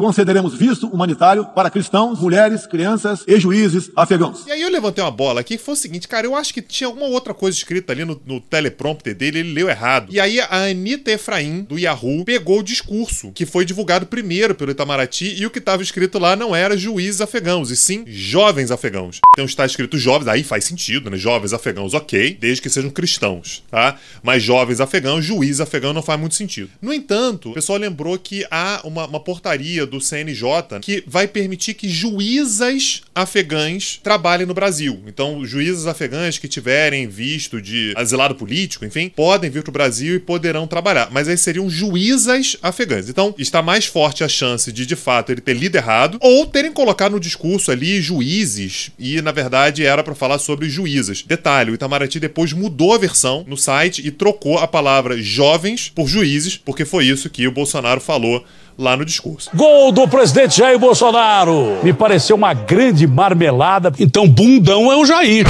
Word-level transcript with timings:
concederemos 0.00 0.54
visto 0.54 0.86
humanitário 0.86 1.44
para 1.44 1.68
cristãos, 1.68 2.18
mulheres, 2.20 2.66
crianças 2.66 3.22
e 3.28 3.38
juízes 3.38 3.90
afegãos. 3.94 4.46
E 4.46 4.50
aí 4.50 4.62
eu 4.62 4.70
levantei 4.70 5.04
uma 5.04 5.10
bola 5.10 5.42
aqui 5.42 5.58
que 5.58 5.62
foi 5.62 5.74
o 5.74 5.76
seguinte, 5.76 6.08
cara, 6.08 6.26
eu 6.26 6.34
acho 6.34 6.54
que 6.54 6.62
tinha 6.62 6.88
alguma 6.88 7.06
outra 7.06 7.34
coisa 7.34 7.58
escrita 7.58 7.92
ali 7.92 8.02
no, 8.02 8.18
no 8.24 8.40
teleprompter 8.40 9.14
dele, 9.14 9.40
ele 9.40 9.52
leu 9.52 9.68
errado. 9.68 10.08
E 10.10 10.18
aí 10.18 10.40
a 10.40 10.64
Anitta 10.70 11.12
Efraim, 11.12 11.66
do 11.68 11.78
Yahoo, 11.78 12.24
pegou 12.24 12.60
o 12.60 12.62
discurso 12.62 13.30
que 13.32 13.44
foi 13.44 13.66
divulgado 13.66 14.06
primeiro 14.06 14.54
pelo 14.54 14.70
Itamaraty 14.70 15.34
e 15.38 15.44
o 15.44 15.50
que 15.50 15.58
estava 15.58 15.82
escrito 15.82 16.18
lá 16.18 16.34
não 16.34 16.56
era 16.56 16.78
juízes 16.78 17.20
afegãos, 17.20 17.70
e 17.70 17.76
sim 17.76 18.04
jovens 18.06 18.70
afegãos. 18.70 19.20
Então 19.34 19.44
está 19.44 19.66
escrito 19.66 19.98
jovens, 19.98 20.28
aí 20.28 20.42
faz 20.42 20.64
sentido, 20.64 21.10
né? 21.10 21.18
Jovens 21.18 21.52
afegãos, 21.52 21.92
ok, 21.92 22.38
desde 22.40 22.62
que 22.62 22.70
sejam 22.70 22.90
cristãos, 22.90 23.62
tá? 23.70 23.98
Mas 24.22 24.42
jovens 24.42 24.80
afegãos, 24.80 25.22
juiz 25.22 25.60
afegão 25.60 25.92
não 25.92 26.02
faz 26.02 26.18
muito 26.18 26.34
sentido. 26.34 26.70
No 26.80 26.90
entanto, 26.90 27.50
o 27.50 27.54
pessoal 27.54 27.78
lembrou 27.78 28.18
que 28.18 28.46
há 28.50 28.80
uma, 28.84 29.06
uma 29.06 29.20
portaria 29.20 29.86
do 29.90 30.00
CNJ 30.00 30.80
que 30.80 31.04
vai 31.06 31.26
permitir 31.26 31.74
que 31.74 31.88
juízas 31.88 33.02
afegãs 33.14 34.00
trabalhem 34.02 34.46
no 34.46 34.54
Brasil. 34.54 35.02
Então, 35.06 35.44
juízas 35.44 35.86
afegãs 35.86 36.38
que 36.38 36.48
tiverem 36.48 37.08
visto 37.08 37.60
de 37.60 37.92
asilado 37.96 38.34
político, 38.34 38.84
enfim, 38.84 39.08
podem 39.08 39.50
vir 39.50 39.62
para 39.62 39.70
o 39.70 39.72
Brasil 39.72 40.14
e 40.14 40.20
poderão 40.20 40.66
trabalhar. 40.66 41.10
Mas 41.10 41.28
aí 41.28 41.36
seriam 41.36 41.68
juízas 41.68 42.56
afegãs. 42.62 43.08
Então, 43.08 43.34
está 43.36 43.60
mais 43.60 43.86
forte 43.86 44.24
a 44.24 44.28
chance 44.28 44.72
de, 44.72 44.86
de 44.86 44.96
fato, 44.96 45.32
ele 45.32 45.40
ter 45.40 45.54
lido 45.54 45.76
errado 45.76 46.18
ou 46.20 46.46
terem 46.46 46.72
colocado 46.72 47.12
no 47.12 47.20
discurso 47.20 47.70
ali 47.70 48.00
juízes 48.00 48.90
e, 48.98 49.20
na 49.20 49.32
verdade, 49.32 49.84
era 49.84 50.02
para 50.02 50.14
falar 50.14 50.38
sobre 50.38 50.68
juízas. 50.68 51.24
Detalhe, 51.26 51.70
o 51.70 51.74
Itamaraty 51.74 52.20
depois 52.20 52.52
mudou 52.52 52.94
a 52.94 52.98
versão 52.98 53.44
no 53.46 53.56
site 53.56 54.06
e 54.06 54.10
trocou 54.10 54.58
a 54.58 54.68
palavra 54.68 55.20
jovens 55.20 55.90
por 55.94 56.06
juízes, 56.06 56.56
porque 56.56 56.84
foi 56.84 57.06
isso 57.06 57.30
que 57.30 57.46
o 57.46 57.52
Bolsonaro 57.52 58.00
falou 58.00 58.44
lá 58.78 58.96
no 58.96 59.04
discurso. 59.04 59.50
Gol 59.54 59.92
do 59.92 60.08
presidente 60.08 60.58
Jair 60.58 60.78
Bolsonaro. 60.78 61.78
Me 61.82 61.92
pareceu 61.92 62.36
uma 62.36 62.54
grande 62.54 63.06
marmelada. 63.06 63.92
Então, 63.98 64.28
bundão 64.28 64.90
é 64.90 64.96
o 64.96 65.04
Jair. 65.04 65.46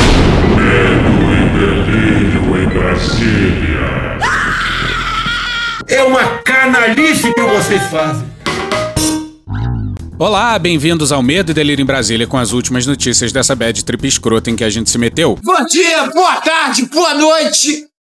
Medo 0.57 1.33
e 1.33 1.49
delírio 1.59 2.63
em 2.63 2.69
Brasília. 2.69 4.19
É 5.89 6.03
uma 6.03 6.25
canalice 6.39 7.33
que 7.33 7.43
vocês 7.43 7.83
fazem. 7.85 8.31
Olá, 10.19 10.59
bem-vindos 10.59 11.13
ao 11.13 11.23
Medo 11.23 11.51
e 11.51 11.55
Delírio 11.55 11.83
em 11.83 11.87
Brasília 11.87 12.27
com 12.27 12.37
as 12.37 12.53
últimas 12.53 12.87
notícias 12.87 13.33
dessa 13.33 13.57
bad 13.57 13.83
trip 13.83 14.07
escrota 14.07 14.51
em 14.51 14.57
que 14.57 14.63
a 14.63 14.69
gente 14.69 14.91
se 14.91 14.99
meteu. 14.99 15.39
Bom 15.43 15.65
dia, 15.65 16.11
boa 16.11 16.37
tarde, 16.37 16.85
boa 16.85 17.15
noite 17.15 17.90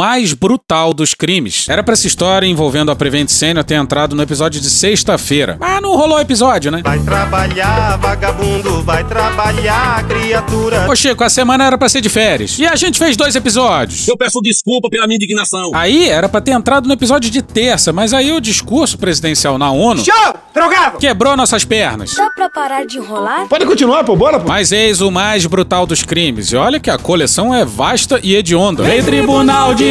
mais 0.00 0.32
brutal 0.32 0.94
dos 0.94 1.12
crimes. 1.12 1.68
Era 1.68 1.82
pra 1.82 1.92
essa 1.92 2.06
história 2.06 2.46
envolvendo 2.46 2.90
a 2.90 2.96
Prevent 2.96 3.28
Senior 3.28 3.62
ter 3.62 3.74
entrado 3.74 4.16
no 4.16 4.22
episódio 4.22 4.58
de 4.58 4.70
sexta-feira. 4.70 5.58
Mas 5.60 5.82
não 5.82 5.94
rolou 5.94 6.18
episódio, 6.18 6.70
né? 6.70 6.80
Vai 6.82 6.98
trabalhar, 7.00 7.98
vagabundo, 7.98 8.82
vai 8.82 9.04
trabalhar, 9.04 10.02
criatura. 10.08 10.90
Ô 10.90 10.96
Chico, 10.96 11.22
a 11.22 11.28
semana 11.28 11.66
era 11.66 11.76
pra 11.76 11.86
ser 11.86 12.00
de 12.00 12.08
férias. 12.08 12.58
E 12.58 12.66
a 12.66 12.76
gente 12.76 12.98
fez 12.98 13.14
dois 13.14 13.36
episódios. 13.36 14.08
Eu 14.08 14.16
peço 14.16 14.40
desculpa 14.40 14.88
pela 14.88 15.06
minha 15.06 15.16
indignação. 15.16 15.70
Aí 15.74 16.08
era 16.08 16.30
pra 16.30 16.40
ter 16.40 16.52
entrado 16.52 16.86
no 16.86 16.94
episódio 16.94 17.30
de 17.30 17.42
terça, 17.42 17.92
mas 17.92 18.14
aí 18.14 18.32
o 18.32 18.40
discurso 18.40 18.96
presidencial 18.96 19.58
na 19.58 19.70
ONU. 19.70 20.02
Show! 20.02 20.34
Drogado! 20.54 20.96
Quebrou 20.96 21.36
nossas 21.36 21.62
pernas. 21.62 22.14
Dá 22.14 22.30
pra 22.30 22.48
parar 22.48 22.86
de 22.86 22.96
enrolar? 22.96 23.46
Pode 23.48 23.66
continuar, 23.66 24.02
pô, 24.02 24.16
bora, 24.16 24.40
pô. 24.40 24.48
Mas 24.48 24.72
eis 24.72 25.02
o 25.02 25.10
mais 25.10 25.44
brutal 25.44 25.84
dos 25.84 26.02
crimes. 26.02 26.52
E 26.52 26.56
olha 26.56 26.80
que 26.80 26.88
a 26.88 26.96
coleção 26.96 27.54
é 27.54 27.66
vasta 27.66 28.18
e 28.22 28.34
hedionda. 28.34 28.82
Vem 28.82 29.02
tribunal 29.02 29.74
de 29.74 29.89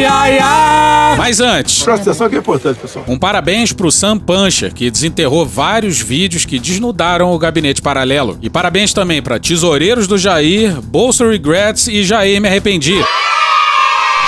Mas 1.16 1.40
antes. 1.40 1.82
Presta 1.82 2.10
atenção 2.10 2.28
que 2.28 2.36
é 2.36 2.38
importante, 2.38 2.78
pessoal. 2.78 3.04
Um 3.08 3.18
parabéns 3.18 3.72
pro 3.72 3.90
Sam 3.90 4.18
Puncher, 4.18 4.72
que 4.72 4.90
desenterrou 4.90 5.46
vários 5.46 6.00
vídeos 6.00 6.44
que 6.44 6.58
desnudaram 6.58 7.32
o 7.32 7.38
gabinete 7.38 7.82
paralelo. 7.82 8.38
E 8.40 8.48
parabéns 8.48 8.92
também 8.92 9.22
para 9.22 9.38
Tesoureiros 9.38 10.06
do 10.06 10.18
Jair, 10.18 10.80
Bolsa 10.80 11.28
Regrets 11.28 11.88
e 11.88 12.02
Jair 12.02 12.40
Me 12.40 12.48
Arrependi. 12.48 13.02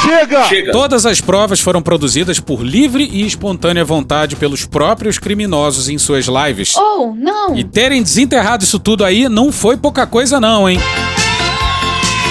Chega! 0.03 0.44
Chega! 0.44 0.72
Todas 0.72 1.06
as 1.06 1.21
provas 1.21 1.61
foram 1.61 1.81
produzidas 1.81 2.41
por 2.41 2.62
livre 2.62 3.09
e 3.12 3.25
espontânea 3.25 3.84
vontade 3.84 4.34
pelos 4.34 4.66
próprios 4.66 5.19
criminosos 5.19 5.88
em 5.88 5.97
suas 5.97 6.27
lives. 6.27 6.75
Oh, 6.77 7.15
não! 7.16 7.56
E 7.56 7.62
terem 7.62 8.03
desenterrado 8.03 8.65
isso 8.65 8.81
tudo 8.81 9.05
aí 9.05 9.28
não 9.28 9.53
foi 9.53 9.77
pouca 9.77 10.06
coisa, 10.06 10.41
não, 10.41 10.69
hein? 10.69 10.78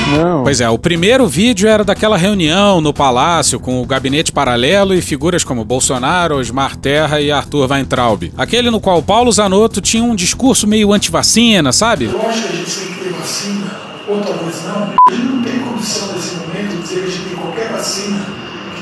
Não. 0.09 0.43
Pois 0.43 0.59
é, 0.59 0.69
o 0.69 0.77
primeiro 0.77 1.27
vídeo 1.27 1.69
era 1.69 1.83
daquela 1.83 2.17
reunião 2.17 2.81
no 2.81 2.93
palácio 2.93 3.59
com 3.59 3.81
o 3.81 3.85
gabinete 3.85 4.31
paralelo 4.31 4.93
e 4.93 5.01
figuras 5.01 5.43
como 5.43 5.63
Bolsonaro, 5.63 6.35
Osmar 6.35 6.75
Terra 6.75 7.21
e 7.21 7.31
Arthur 7.31 7.69
Weintraub. 7.71 8.31
Aquele 8.37 8.69
no 8.69 8.81
qual 8.81 9.01
Paulo 9.01 9.31
Zanotto 9.31 9.79
tinha 9.79 10.03
um 10.03 10.15
discurso 10.15 10.67
meio 10.67 10.91
anti-vacina, 10.91 11.71
sabe? 11.71 12.05
Eu 12.05 12.29
acho 12.29 12.41
que 12.41 12.47
a 12.47 12.51
gente 12.51 12.71
tem 12.71 12.87
que 12.93 13.03
ter 13.03 13.13
vacina, 13.13 13.71
ou 14.07 14.19
talvez 14.19 14.63
não. 14.65 14.93
A 15.07 15.13
gente 15.13 15.25
não 15.25 15.43
tem 15.43 15.59
condição 15.59 16.13
nesse 16.13 16.35
momento 16.35 16.75
de 16.75 16.81
dizer 16.81 16.99
que 17.01 17.07
a 17.07 17.11
gente 17.11 17.23
tem 17.29 17.37
qualquer 17.37 17.71
vacina 17.71 18.40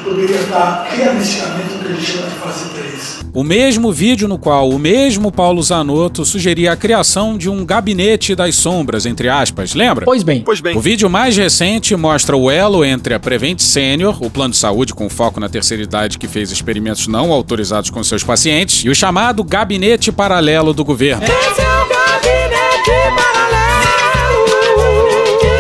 poderia 0.10 0.42
dar 0.44 0.88
realisticamente 0.90 1.76
o 1.76 1.80
que 1.80 1.94
gente 1.94 2.12
chama 2.12 2.28
de 2.28 2.36
fase 2.36 2.70
3. 2.70 3.20
O 3.32 3.44
mesmo 3.44 3.92
vídeo 3.92 4.28
no 4.28 4.40
qual 4.40 4.70
o 4.70 4.80
mesmo 4.80 5.32
Paulo 5.32 5.62
Zanotto 5.62 6.26
sugeria 6.26 6.72
a 6.72 6.76
criação 6.76 7.38
de 7.38 7.48
um 7.48 7.64
gabinete 7.64 8.34
das 8.34 8.56
sombras, 8.56 9.06
entre 9.06 9.30
aspas, 9.30 9.76
lembra? 9.76 10.06
Pois 10.06 10.24
bem. 10.24 10.42
Pois 10.42 10.60
bem. 10.60 10.76
O 10.76 10.82
vídeo 10.82 11.08
mais 11.10 11.38
recente 11.38 11.96
mostra 11.96 12.36
o 12.36 12.50
elo 12.50 12.84
entre 12.84 13.14
a 13.14 13.20
Prevent 13.20 13.60
Senior, 13.60 14.18
o 14.24 14.32
plano 14.32 14.52
de 14.52 14.58
saúde 14.58 14.96
com 14.96 15.08
foco 15.10 15.40
na 15.40 15.48
terceira 15.48 15.84
idade 15.84 16.18
que 16.18 16.28
fez 16.28 16.52
experimentos 16.52 17.08
não 17.08 17.32
autorizados 17.32 17.92
com 17.92 18.04
seus 18.04 18.24
pacientes, 18.24 18.84
e 18.84 18.90
o 18.90 18.96
chamado 18.96 19.44
gabinete 19.44 20.12
paralelo 20.12 20.74
do 20.74 20.84
governo. 20.84 21.24
Esse 21.24 21.62
é 21.62 21.66
o 21.66 21.88
gabinete 21.88 22.92
paralelo! 23.16 23.29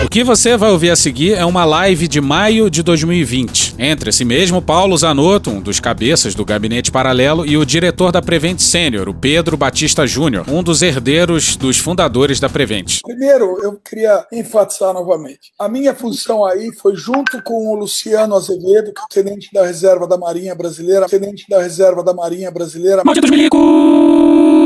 O 0.09 0.11
que 0.11 0.23
você 0.23 0.57
vai 0.57 0.71
ouvir 0.71 0.89
a 0.89 0.95
seguir 0.95 1.33
é 1.33 1.45
uma 1.45 1.63
live 1.63 2.07
de 2.07 2.19
maio 2.19 2.67
de 2.67 2.81
2020, 2.81 3.75
entre 3.77 4.09
esse 4.09 4.25
mesmo 4.25 4.59
Paulo 4.59 4.97
Zanotto, 4.97 5.51
um 5.51 5.61
dos 5.61 5.79
cabeças 5.79 6.33
do 6.33 6.43
gabinete 6.43 6.91
paralelo, 6.91 7.45
e 7.45 7.55
o 7.55 7.63
diretor 7.63 8.11
da 8.11 8.19
Prevent 8.19 8.57
Senior, 8.57 9.07
o 9.07 9.13
Pedro 9.13 9.55
Batista 9.55 10.07
Júnior, 10.07 10.49
um 10.49 10.63
dos 10.63 10.81
herdeiros 10.81 11.55
dos 11.55 11.77
fundadores 11.77 12.39
da 12.39 12.49
Prevent. 12.49 13.01
Primeiro, 13.03 13.59
eu 13.61 13.79
queria 13.87 14.25
enfatizar 14.33 14.95
novamente. 14.95 15.51
A 15.59 15.69
minha 15.69 15.93
função 15.93 16.43
aí 16.43 16.71
foi 16.73 16.95
junto 16.95 17.43
com 17.43 17.67
o 17.71 17.75
Luciano 17.75 18.35
Azevedo, 18.35 18.91
que 18.91 19.01
é 19.01 19.03
o 19.03 19.23
tenente 19.23 19.49
da 19.53 19.63
reserva 19.63 20.07
da 20.07 20.17
Marinha 20.17 20.55
Brasileira, 20.55 21.05
tenente 21.05 21.45
da 21.47 21.61
reserva 21.61 22.03
da 22.03 22.15
Marinha 22.15 22.49
Brasileira, 22.49 23.03
Malditos 23.05 23.29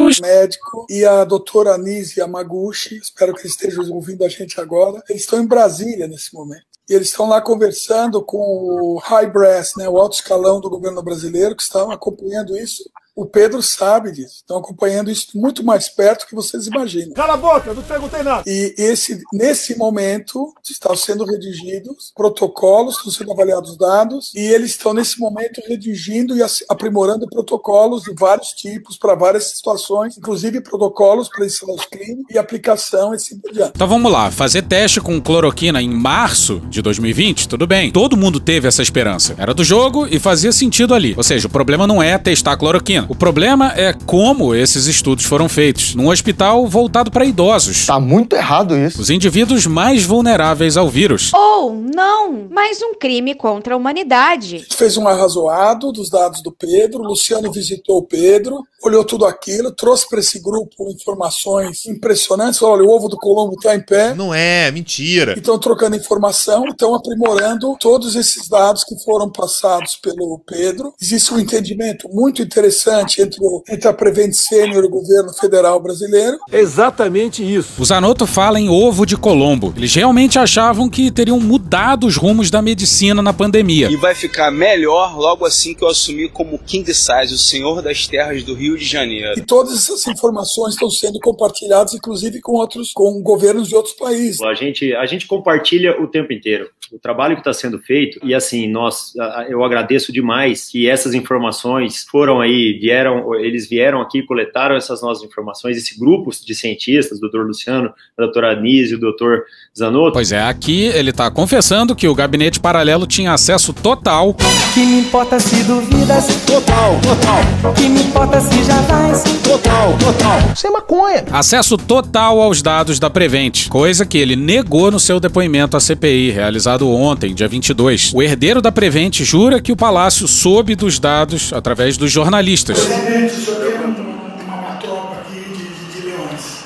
milicos! 0.05 0.19
médico, 0.19 0.85
e 0.89 1.05
a 1.05 1.23
doutora 1.23 1.73
Anise 1.73 2.19
Yamaguchi, 2.19 2.97
espero 2.97 3.33
que 3.33 3.47
estejam 3.47 3.89
ouvindo 3.91 4.23
a 4.23 4.29
gente 4.29 4.59
agora. 4.59 5.01
Eles 5.09 5.23
estão 5.23 5.41
em 5.41 5.47
Brasília 5.47 6.07
nesse 6.07 6.33
momento. 6.33 6.65
E 6.89 6.93
eles 6.93 7.07
estão 7.07 7.27
lá 7.27 7.41
conversando 7.41 8.21
com 8.21 8.37
o 8.37 8.97
high 8.97 9.29
brass, 9.31 9.73
né, 9.77 9.87
o 9.87 9.97
alto 9.97 10.15
escalão 10.15 10.59
do 10.59 10.69
governo 10.69 11.01
brasileiro, 11.01 11.55
que 11.55 11.63
estão 11.63 11.89
acompanhando 11.91 12.57
isso. 12.57 12.83
O 13.15 13.25
Pedro 13.25 13.61
sabe 13.61 14.11
disso. 14.11 14.37
Estão 14.37 14.57
acompanhando 14.57 15.11
isso 15.11 15.27
muito 15.35 15.63
mais 15.63 15.87
perto 15.87 16.25
que 16.25 16.33
vocês 16.33 16.65
imaginam. 16.65 17.13
Cala 17.13 17.33
a 17.33 17.37
boca, 17.37 17.69
eu 17.69 17.75
não 17.75 17.83
perguntei 17.83 18.23
nada. 18.23 18.43
E 18.47 18.73
esse, 18.77 19.21
nesse 19.31 19.77
momento 19.77 20.51
estão 20.63 20.95
sendo 20.95 21.23
redigidos 21.23 22.11
protocolos, 22.15 22.97
estão 22.97 23.11
sendo 23.11 23.31
avaliados 23.31 23.77
dados, 23.77 24.31
e 24.33 24.39
eles 24.39 24.71
estão 24.71 24.93
nesse 24.93 25.19
momento 25.19 25.61
redigindo 25.67 26.35
e 26.35 26.41
aprimorando 26.67 27.27
protocolos 27.27 28.03
de 28.03 28.13
vários 28.15 28.49
tipos 28.49 28.97
para 28.97 29.13
várias 29.13 29.51
situações, 29.51 30.17
inclusive 30.17 30.61
protocolos 30.61 31.29
para 31.29 31.45
ensaios 31.45 31.85
clínicos 31.85 32.33
e 32.33 32.37
aplicação 32.37 33.13
e 33.13 33.15
assim 33.17 33.37
por 33.39 33.51
diante. 33.51 33.73
Então 33.75 33.87
vamos 33.87 34.11
lá, 34.11 34.31
fazer 34.31 34.63
teste 34.63 34.99
com 34.99 35.21
cloroquina 35.21 35.81
em 35.81 35.89
março 35.89 36.61
de 36.67 36.81
2020, 36.81 37.47
tudo 37.47 37.67
bem. 37.67 37.91
Todo 37.91 38.17
mundo 38.17 38.39
teve 38.39 38.67
essa 38.67 38.81
esperança. 38.81 39.35
Era 39.37 39.53
do 39.53 39.63
jogo 39.63 40.07
e 40.07 40.19
fazia 40.19 40.51
sentido 40.51 40.95
ali. 40.95 41.13
Ou 41.15 41.23
seja, 41.23 41.47
o 41.47 41.51
problema 41.51 41.85
não 41.85 42.01
é 42.01 42.17
testar 42.17 42.57
cloroquina. 42.57 43.02
Medicina. 43.03 43.07
O 43.09 43.15
problema 43.15 43.73
é 43.75 43.93
como 43.93 44.55
esses 44.55 44.87
estudos 44.87 45.25
foram 45.25 45.49
feitos, 45.49 45.95
num 45.95 46.09
hospital 46.09 46.67
voltado 46.67 47.11
para 47.11 47.25
idosos. 47.25 47.85
Tá 47.85 47.99
muito 47.99 48.35
errado 48.35 48.77
isso. 48.77 49.01
Os 49.01 49.09
indivíduos 49.09 49.65
mais 49.65 50.03
vulneráveis 50.03 50.77
ao 50.77 50.89
vírus. 50.89 51.31
Ou 51.33 51.73
não, 51.73 52.47
mais 52.49 52.81
um 52.81 52.95
crime 52.95 53.35
contra 53.35 53.73
a 53.73 53.77
humanidade. 53.77 54.55
A 54.55 54.59
gente 54.59 54.75
fez 54.75 54.97
um 54.97 55.07
arrazoado 55.07 55.91
dos 55.91 56.09
dados 56.09 56.41
do 56.41 56.51
Pedro, 56.51 57.03
o 57.03 57.07
Luciano 57.07 57.51
visitou 57.51 57.97
o 57.97 58.03
Pedro, 58.03 58.63
olhou 58.81 59.03
tudo 59.03 59.25
aquilo, 59.25 59.71
trouxe 59.71 60.07
para 60.09 60.19
esse 60.19 60.39
grupo 60.39 60.89
informações 60.89 61.85
impressionantes. 61.85 62.61
Olha, 62.61 62.83
o 62.83 62.89
ovo 62.89 63.07
do 63.07 63.17
Colombo 63.17 63.55
está 63.55 63.75
em 63.75 63.81
pé. 63.81 64.13
Não 64.13 64.33
é, 64.33 64.69
mentira. 64.71 65.33
Estão 65.37 65.57
trocando 65.57 65.95
informação, 65.95 66.65
estão 66.67 66.93
aprimorando 66.93 67.75
todos 67.79 68.15
esses 68.15 68.47
dados 68.47 68.83
que 68.83 68.97
foram 69.03 69.29
passados 69.29 69.95
pelo 69.95 70.39
Pedro. 70.39 70.93
Existe 71.01 71.33
um 71.33 71.39
entendimento 71.39 72.09
muito 72.09 72.41
interessante 72.41 72.92
entre, 73.01 73.37
o, 73.41 73.63
entre 73.69 73.87
a 73.87 73.93
Prevent 73.93 74.33
Senior 74.33 74.83
e 74.83 74.87
o 74.87 74.89
governo 74.89 75.33
federal 75.33 75.79
brasileiro. 75.79 76.37
Exatamente 76.51 77.43
isso. 77.43 77.81
O 77.81 77.85
Zanotto 77.85 78.25
fala 78.25 78.59
em 78.59 78.69
ovo 78.69 79.05
de 79.05 79.17
Colombo. 79.17 79.73
Eles 79.75 79.93
realmente 79.93 80.39
achavam 80.39 80.89
que 80.89 81.11
teriam 81.11 81.39
mudado 81.39 82.07
os 82.07 82.15
rumos 82.15 82.49
da 82.49 82.61
medicina 82.61 83.21
na 83.21 83.33
pandemia. 83.33 83.89
E 83.89 83.95
vai 83.95 84.15
ficar 84.15 84.51
melhor 84.51 85.17
logo 85.17 85.45
assim 85.45 85.73
que 85.73 85.83
eu 85.83 85.87
assumir 85.87 86.29
como 86.29 86.59
King 86.59 86.91
Size, 86.93 87.33
o 87.33 87.37
senhor 87.37 87.81
das 87.81 88.07
terras 88.07 88.43
do 88.43 88.53
Rio 88.53 88.77
de 88.77 88.85
Janeiro. 88.85 89.37
E 89.37 89.41
todas 89.41 89.73
essas 89.73 90.05
informações 90.07 90.73
estão 90.73 90.89
sendo 90.89 91.19
compartilhadas, 91.19 91.93
inclusive 91.93 92.41
com 92.41 92.53
outros, 92.53 92.91
com 92.93 93.21
governos 93.21 93.67
de 93.67 93.75
outros 93.75 93.95
países. 93.95 94.41
A 94.41 94.53
gente, 94.53 94.93
a 94.95 95.05
gente 95.05 95.27
compartilha 95.27 96.01
o 96.01 96.07
tempo 96.07 96.31
inteiro 96.33 96.69
o 96.91 96.99
trabalho 96.99 97.35
que 97.35 97.41
está 97.41 97.53
sendo 97.53 97.79
feito 97.79 98.19
e 98.23 98.33
assim 98.33 98.67
nós, 98.67 99.13
eu 99.47 99.63
agradeço 99.63 100.11
demais 100.11 100.69
que 100.69 100.89
essas 100.89 101.13
informações 101.13 102.05
foram 102.09 102.41
aí 102.41 102.77
vieram, 102.79 103.33
eles 103.35 103.69
vieram 103.69 104.01
aqui 104.01 104.21
coletaram 104.23 104.75
essas 104.75 105.01
novas 105.01 105.23
informações, 105.23 105.77
esse 105.77 105.99
grupo 105.99 106.31
de 106.31 106.55
cientistas, 106.55 107.17
o 107.17 107.21
doutor 107.21 107.45
Luciano, 107.45 107.93
a 108.17 108.21
doutora 108.21 108.51
Anísio, 108.51 108.97
o 108.97 108.99
doutor 108.99 109.43
Zanotto. 109.77 110.13
Pois 110.13 110.31
é, 110.31 110.41
aqui 110.41 110.85
ele 110.85 111.09
está 111.09 111.29
confessando 111.31 111.95
que 111.95 112.07
o 112.07 112.15
gabinete 112.15 112.59
paralelo 112.59 113.07
tinha 113.07 113.33
acesso 113.33 113.73
total. 113.73 114.35
Que 114.73 114.81
me 114.81 114.99
importa 114.99 115.39
se 115.39 115.63
duvidas? 115.63 116.27
Total, 116.45 116.99
total. 117.01 117.73
Que 117.73 117.89
me 117.89 118.01
importa 118.01 118.39
se 118.39 118.63
já 118.63 118.81
vais? 118.81 119.23
Total, 119.43 119.97
total. 119.97 120.39
Isso 120.55 120.67
é 120.67 120.69
maconha. 120.69 121.25
Acesso 121.31 121.77
total 121.77 122.41
aos 122.41 122.61
dados 122.61 122.99
da 122.99 123.09
Prevent, 123.09 123.67
coisa 123.69 124.05
que 124.05 124.17
ele 124.17 124.35
negou 124.35 124.91
no 124.91 124.99
seu 124.99 125.19
depoimento 125.19 125.77
à 125.77 125.79
CPI, 125.79 126.31
realizado 126.31 126.82
ontem, 126.89 127.33
dia 127.33 127.47
22. 127.47 128.11
O 128.13 128.21
herdeiro 128.21 128.61
da 128.61 128.71
Prevent 128.71 129.21
jura 129.21 129.61
que 129.61 129.71
o 129.71 129.75
Palácio 129.75 130.27
soube 130.27 130.75
dos 130.75 130.99
dados 130.99 131.51
através 131.53 131.97
dos 131.97 132.11
jornalistas. 132.11 132.79
Presidente, 132.79 133.33
o 133.33 133.45
senhor 133.45 133.59
tem 133.59 133.75
uma, 133.75 134.55
uma 134.55 134.75
tropa 134.75 135.17
aqui 135.21 135.39
de, 135.39 135.93
de, 135.93 136.01
de 136.01 136.07
leões. 136.07 136.63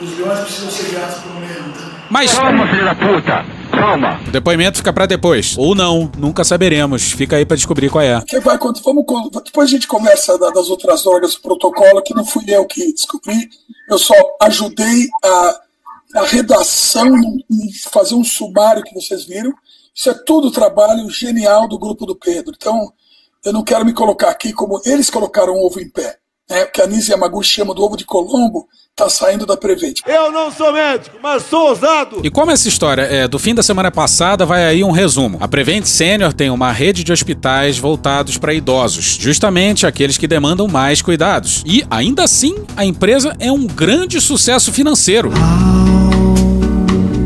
Os 0.00 0.18
leões 0.18 0.38
precisam 0.40 0.70
ser 0.70 0.90
guiados 0.90 1.16
por 1.16 1.32
um 1.32 1.40
leão. 1.40 1.72
Tá? 1.72 1.88
Mas. 2.10 2.34
Calma, 2.34 2.66
filho 2.68 2.84
da 2.84 2.94
puta! 2.94 3.58
Calma. 3.70 4.20
O 4.26 4.30
depoimento 4.30 4.78
fica 4.78 4.92
para 4.92 5.06
depois. 5.06 5.56
Ou 5.56 5.74
não, 5.74 6.10
nunca 6.18 6.42
saberemos. 6.42 7.12
Fica 7.12 7.36
aí 7.36 7.46
para 7.46 7.56
descobrir 7.56 7.88
qual 7.90 8.02
é. 8.02 8.20
Que 8.26 8.40
vai, 8.40 8.58
vamos, 8.58 9.04
depois 9.44 9.68
a 9.68 9.70
gente 9.70 9.86
conversa 9.86 10.36
das 10.38 10.68
outras 10.68 11.04
drogas 11.04 11.34
do 11.34 11.40
protocolo, 11.40 12.02
que 12.02 12.14
não 12.14 12.24
fui 12.24 12.44
eu 12.48 12.64
que 12.66 12.92
descobri. 12.92 13.48
Eu 13.88 13.98
só 13.98 14.14
ajudei 14.42 15.08
a, 15.24 15.60
a 16.14 16.24
redação 16.24 17.12
fazer 17.90 18.14
um 18.14 18.24
sumário 18.24 18.82
que 18.82 18.94
vocês 18.94 19.24
viram. 19.24 19.52
Isso 19.94 20.10
é 20.10 20.14
tudo 20.14 20.50
trabalho 20.50 21.08
genial 21.10 21.68
do 21.68 21.78
grupo 21.78 22.06
do 22.06 22.16
Pedro. 22.16 22.54
Então, 22.56 22.92
eu 23.44 23.52
não 23.52 23.64
quero 23.64 23.84
me 23.84 23.92
colocar 23.92 24.30
aqui 24.30 24.52
como 24.52 24.80
eles 24.84 25.10
colocaram 25.10 25.54
o 25.54 25.66
ovo 25.66 25.80
em 25.80 25.88
pé. 25.88 26.18
Né? 26.50 26.64
O 26.64 26.72
que 26.72 26.80
a 26.80 26.86
Nise 26.86 27.10
Yamaguchi 27.10 27.50
chama 27.50 27.74
do 27.74 27.82
ovo 27.82 27.96
de 27.96 28.04
Colombo 28.04 28.66
está 28.90 29.08
saindo 29.08 29.46
da 29.46 29.56
Prevent. 29.56 30.00
Eu 30.06 30.32
não 30.32 30.50
sou 30.50 30.72
médico, 30.72 31.16
mas 31.22 31.44
sou 31.44 31.68
ousado. 31.68 32.20
E 32.24 32.30
como 32.30 32.50
essa 32.50 32.66
história 32.68 33.02
é 33.02 33.28
do 33.28 33.38
fim 33.38 33.54
da 33.54 33.62
semana 33.62 33.92
passada, 33.92 34.44
vai 34.44 34.64
aí 34.64 34.82
um 34.82 34.90
resumo. 34.90 35.38
A 35.40 35.46
Prevent 35.46 35.84
Senior 35.84 36.32
tem 36.32 36.50
uma 36.50 36.72
rede 36.72 37.04
de 37.04 37.12
hospitais 37.12 37.78
voltados 37.78 38.38
para 38.38 38.52
idosos, 38.52 39.16
justamente 39.20 39.86
aqueles 39.86 40.18
que 40.18 40.26
demandam 40.26 40.66
mais 40.66 41.00
cuidados. 41.00 41.62
E 41.64 41.86
ainda 41.88 42.24
assim, 42.24 42.56
a 42.76 42.84
empresa 42.84 43.36
é 43.38 43.52
um 43.52 43.66
grande 43.66 44.20
sucesso 44.20 44.72
financeiro. 44.72 45.30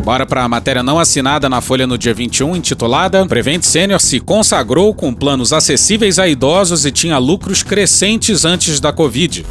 Bora 0.04 0.26
para 0.26 0.42
a 0.42 0.48
matéria 0.48 0.82
não 0.82 0.98
assinada 0.98 1.48
na 1.48 1.60
Folha 1.60 1.86
no 1.86 1.96
dia 1.96 2.12
21, 2.12 2.56
intitulada 2.56 3.24
Prevent 3.24 3.62
Senior 3.62 4.00
se 4.00 4.18
consagrou 4.18 4.92
com 4.92 5.14
planos 5.14 5.52
acessíveis 5.52 6.18
a 6.18 6.26
idosos 6.26 6.84
e 6.84 6.90
tinha 6.90 7.18
lucros 7.18 7.62
crescentes 7.62 8.44
antes 8.44 8.80
da 8.80 8.92
Covid. 8.92 9.46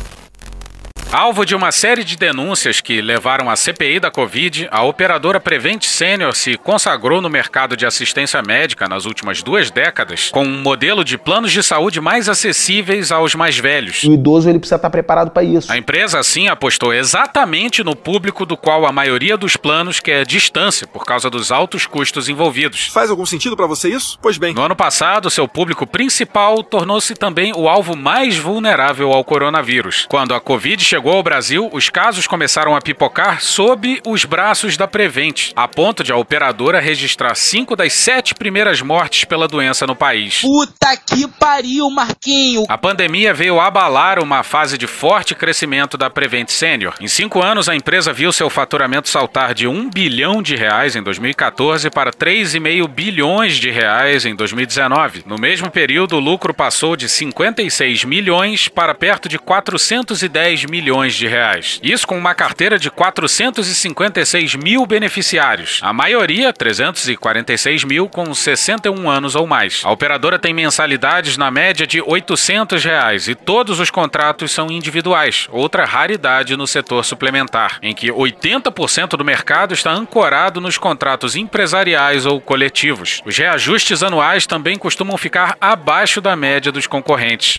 Alvo 1.14 1.46
de 1.46 1.54
uma 1.54 1.74
série 1.74 2.06
de 2.06 2.16
denúncias 2.16 2.80
que 2.80 3.02
levaram 3.02 3.50
à 3.50 3.58
CPI 3.58 4.00
da 4.00 4.10
Covid, 4.10 4.70
a 4.72 4.84
operadora 4.84 5.42
Prevent 5.42 5.84
Senior 5.84 6.34
se 6.34 6.56
consagrou 6.56 7.22
no 7.22 7.30
mercado 7.30 7.76
de 7.76 7.86
assistência 7.86 8.42
médica 8.42 8.88
nas 8.88 9.06
últimas 9.06 9.44
duas 9.44 9.70
décadas, 9.70 10.30
com 10.30 10.46
um 10.46 10.62
modelo 10.62 11.04
de 11.04 11.18
planos 11.18 11.52
de 11.52 11.62
saúde 11.62 12.00
mais 12.00 12.30
acessíveis 12.30 13.12
aos 13.12 13.36
mais 13.36 13.58
velhos. 13.58 14.04
O 14.04 14.14
idoso 14.14 14.50
ele 14.50 14.58
precisa 14.58 14.78
estar 14.78 14.90
preparado 14.90 15.32
para 15.32 15.44
isso. 15.44 15.70
A 15.70 15.78
empresa, 15.78 16.18
assim, 16.18 16.48
apostou 16.48 16.94
exatamente 16.94 17.84
no 17.84 17.94
público 17.94 18.46
do 18.46 18.56
qual 18.56 18.86
a 18.86 18.92
maioria 18.94 19.36
dos 19.36 19.58
planos 19.58 20.00
quer 20.00 20.26
distância 20.26 20.88
por 20.88 21.04
causa 21.04 21.30
dos 21.30 21.52
altos 21.52 21.86
custos 21.86 22.30
envolvidos. 22.30 22.88
Faz 22.88 23.10
algum 23.10 23.26
sentido 23.26 23.58
para 23.58 23.68
você 23.68 23.90
isso? 23.90 24.18
Pois 24.22 24.38
bem. 24.38 24.54
No 24.54 24.62
ano 24.62 24.78
passado, 24.78 25.30
seu 25.30 25.46
público 25.46 25.86
principal 25.86 26.64
tornou-se 26.64 27.14
também 27.16 27.52
o 27.54 27.68
alvo 27.68 27.98
mais 27.98 28.38
vulnerável 28.38 29.12
ao 29.12 29.26
coronavírus. 29.26 30.06
Quando 30.08 30.34
a 30.34 30.40
Covid 30.40 30.82
chegou 30.82 31.01
chegou 31.02 31.14
ao 31.14 31.24
Brasil, 31.24 31.68
os 31.74 31.90
casos 31.90 32.28
começaram 32.28 32.76
a 32.76 32.80
pipocar 32.80 33.42
sob 33.42 34.00
os 34.06 34.24
braços 34.24 34.78
da 34.78 34.88
Prevent, 34.88 35.52
a 35.56 35.68
ponto 35.68 36.04
de 36.04 36.12
a 36.12 36.16
operadora 36.16 36.80
registrar 36.80 37.34
cinco 37.34 37.76
das 37.76 37.92
sete 37.94 38.36
primeiras 38.36 38.84
mortes 38.84 39.26
pela 39.26 39.48
doença 39.48 39.88
no 39.88 39.96
país. 39.96 40.42
Puta 40.42 40.96
que 40.96 41.28
pariu, 41.28 41.90
Marquinho! 41.90 42.66
A 42.70 42.78
pandemia 42.78 43.34
veio 43.34 43.60
abalar 43.60 44.20
uma 44.20 44.44
fase 44.44 44.78
de 44.78 44.86
forte 44.86 45.34
crescimento 45.34 45.98
da 45.98 46.08
Prevent 46.08 46.50
Senior. 46.50 46.94
Em 47.02 47.08
cinco 47.08 47.42
anos, 47.42 47.68
a 47.68 47.76
empresa 47.76 48.14
viu 48.14 48.32
seu 48.32 48.48
faturamento 48.48 49.10
saltar 49.10 49.56
de 49.56 49.68
1 49.68 49.90
bilhão 49.90 50.40
de 50.40 50.56
reais 50.56 50.96
em 50.96 51.02
2014 51.02 51.90
para 51.90 52.12
3,5 52.12 52.88
bilhões 52.88 53.56
de 53.56 53.72
reais 53.72 54.24
em 54.24 54.36
2019. 54.36 55.24
No 55.26 55.40
mesmo 55.40 55.72
período, 55.72 56.18
o 56.18 56.20
lucro 56.20 56.54
passou 56.54 56.96
de 56.96 57.10
56 57.10 58.04
milhões 58.04 58.68
para 58.68 58.94
perto 58.94 59.28
de 59.28 59.40
410 59.40 60.66
milhões 60.66 60.91
de 60.92 61.26
reais. 61.26 61.80
Isso 61.82 62.06
com 62.06 62.18
uma 62.18 62.36
carteira 62.36 62.78
de 62.78 62.92
456 62.92 64.56
mil 64.56 64.86
beneficiários, 64.86 65.80
a 65.82 65.94
maioria 65.94 66.52
346 66.52 67.86
mil 67.86 68.10
com 68.10 68.34
61 68.34 69.10
anos 69.10 69.34
ou 69.34 69.48
mais. 69.48 69.82
A 69.86 69.92
operadora 69.92 70.38
tem 70.38 70.54
mensalidades 70.54 71.38
na 71.38 71.50
média 71.50 71.88
de 71.88 72.02
800 72.02 72.84
reais 72.84 73.28
e 73.30 73.36
todos 73.36 73.80
os 73.80 73.90
contratos 73.90 74.52
são 74.52 74.70
individuais, 74.70 75.48
outra 75.50 75.86
raridade 75.86 76.58
no 76.58 76.68
setor 76.68 77.06
suplementar, 77.06 77.80
em 77.82 77.96
que 77.96 78.12
80% 78.12 79.16
do 79.18 79.24
mercado 79.24 79.74
está 79.74 79.92
ancorado 79.92 80.60
nos 80.60 80.78
contratos 80.78 81.38
empresariais 81.38 82.26
ou 82.26 82.42
coletivos. 82.42 83.22
Os 83.26 83.38
reajustes 83.38 84.04
anuais 84.04 84.46
também 84.46 84.78
costumam 84.78 85.18
ficar 85.18 85.56
abaixo 85.62 86.20
da 86.20 86.36
média 86.36 86.72
dos 86.72 86.86
concorrentes. 86.86 87.58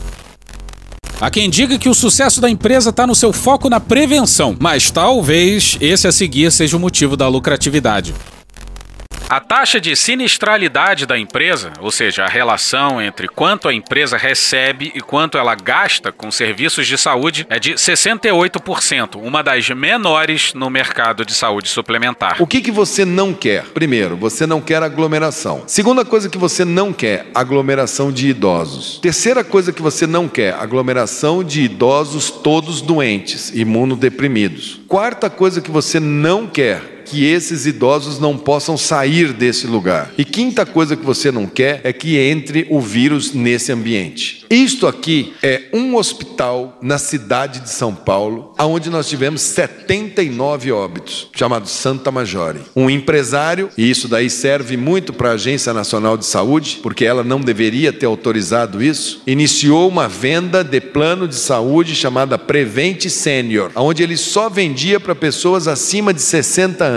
Há 1.22 1.30
quem 1.30 1.48
diga 1.48 1.78
que 1.78 1.88
o 1.88 1.94
sucesso 1.94 2.40
da 2.40 2.50
empresa 2.50 2.90
está 2.90 3.06
no 3.06 3.14
seu 3.14 3.32
foco 3.32 3.70
na 3.70 3.78
prevenção, 3.78 4.56
mas 4.58 4.90
talvez 4.90 5.78
esse 5.80 6.08
a 6.08 6.10
seguir 6.10 6.50
seja 6.50 6.76
o 6.76 6.80
motivo 6.80 7.16
da 7.16 7.28
lucratividade. 7.28 8.12
A 9.32 9.40
taxa 9.40 9.80
de 9.80 9.96
sinistralidade 9.96 11.06
da 11.06 11.18
empresa, 11.18 11.72
ou 11.80 11.90
seja, 11.90 12.22
a 12.22 12.28
relação 12.28 13.00
entre 13.00 13.26
quanto 13.26 13.66
a 13.66 13.72
empresa 13.72 14.18
recebe 14.18 14.92
e 14.94 15.00
quanto 15.00 15.38
ela 15.38 15.54
gasta 15.54 16.12
com 16.12 16.30
serviços 16.30 16.86
de 16.86 16.98
saúde, 16.98 17.46
é 17.48 17.58
de 17.58 17.72
68%, 17.72 19.16
uma 19.16 19.42
das 19.42 19.70
menores 19.70 20.52
no 20.52 20.68
mercado 20.68 21.24
de 21.24 21.32
saúde 21.32 21.70
suplementar. 21.70 22.42
O 22.42 22.46
que, 22.46 22.60
que 22.60 22.70
você 22.70 23.06
não 23.06 23.32
quer? 23.32 23.64
Primeiro, 23.68 24.18
você 24.18 24.46
não 24.46 24.60
quer 24.60 24.82
aglomeração. 24.82 25.62
Segunda 25.66 26.04
coisa 26.04 26.28
que 26.28 26.36
você 26.36 26.62
não 26.62 26.92
quer, 26.92 27.24
aglomeração 27.34 28.12
de 28.12 28.28
idosos. 28.28 28.98
Terceira 28.98 29.42
coisa 29.42 29.72
que 29.72 29.80
você 29.80 30.06
não 30.06 30.28
quer, 30.28 30.52
aglomeração 30.60 31.42
de 31.42 31.62
idosos 31.62 32.30
todos 32.30 32.82
doentes, 32.82 33.48
imunodeprimidos. 33.54 34.82
Quarta 34.86 35.30
coisa 35.30 35.62
que 35.62 35.70
você 35.70 35.98
não 35.98 36.46
quer, 36.46 36.91
que 37.04 37.25
esses 37.25 37.66
idosos 37.66 38.18
não 38.18 38.37
possam 38.37 38.76
sair 38.76 39.32
desse 39.32 39.66
lugar. 39.66 40.12
E 40.16 40.25
quinta 40.25 40.64
coisa 40.64 40.97
que 40.97 41.04
você 41.04 41.30
não 41.30 41.47
quer 41.47 41.80
é 41.85 41.92
que 41.92 42.16
entre 42.16 42.66
o 42.71 42.80
vírus 42.80 43.32
nesse 43.32 43.73
ambiente. 43.73 44.44
Isto 44.50 44.87
aqui 44.87 45.32
é 45.42 45.62
um 45.73 45.97
hospital 45.97 46.78
na 46.82 46.99
cidade 46.99 47.61
de 47.61 47.71
São 47.71 47.94
Paulo, 47.94 48.52
onde 48.59 48.90
nós 48.90 49.09
tivemos 49.09 49.40
79 49.40 50.71
óbitos, 50.73 51.28
chamado 51.35 51.66
Santa 51.66 52.11
Majore. 52.11 52.61
Um 52.76 52.90
empresário, 52.90 53.71
e 53.78 53.88
isso 53.88 54.09
daí 54.09 54.28
serve 54.28 54.76
muito 54.76 55.12
para 55.12 55.30
a 55.30 55.35
Agência 55.35 55.73
Nacional 55.73 56.16
de 56.16 56.26
Saúde, 56.26 56.80
porque 56.82 57.04
ela 57.04 57.25
não 57.25 57.40
deveria 57.40 57.92
ter 57.92 58.06
autorizado 58.06 58.82
isso, 58.82 59.23
iniciou 59.26 59.88
uma 59.88 60.06
venda 60.06 60.62
de 60.62 60.80
plano 60.80 61.26
de 61.26 61.37
saúde 61.37 61.94
chamada 61.94 62.38
Prevent 62.38 63.09
Senior, 63.09 63.71
onde 63.75 64.02
ele 64.02 64.16
só 64.16 64.49
vendia 64.49 65.00
para 65.00 65.14
pessoas 65.14 65.66
acima 65.66 66.12
de 66.12 66.21
60 66.21 66.85
anos. 66.85 66.91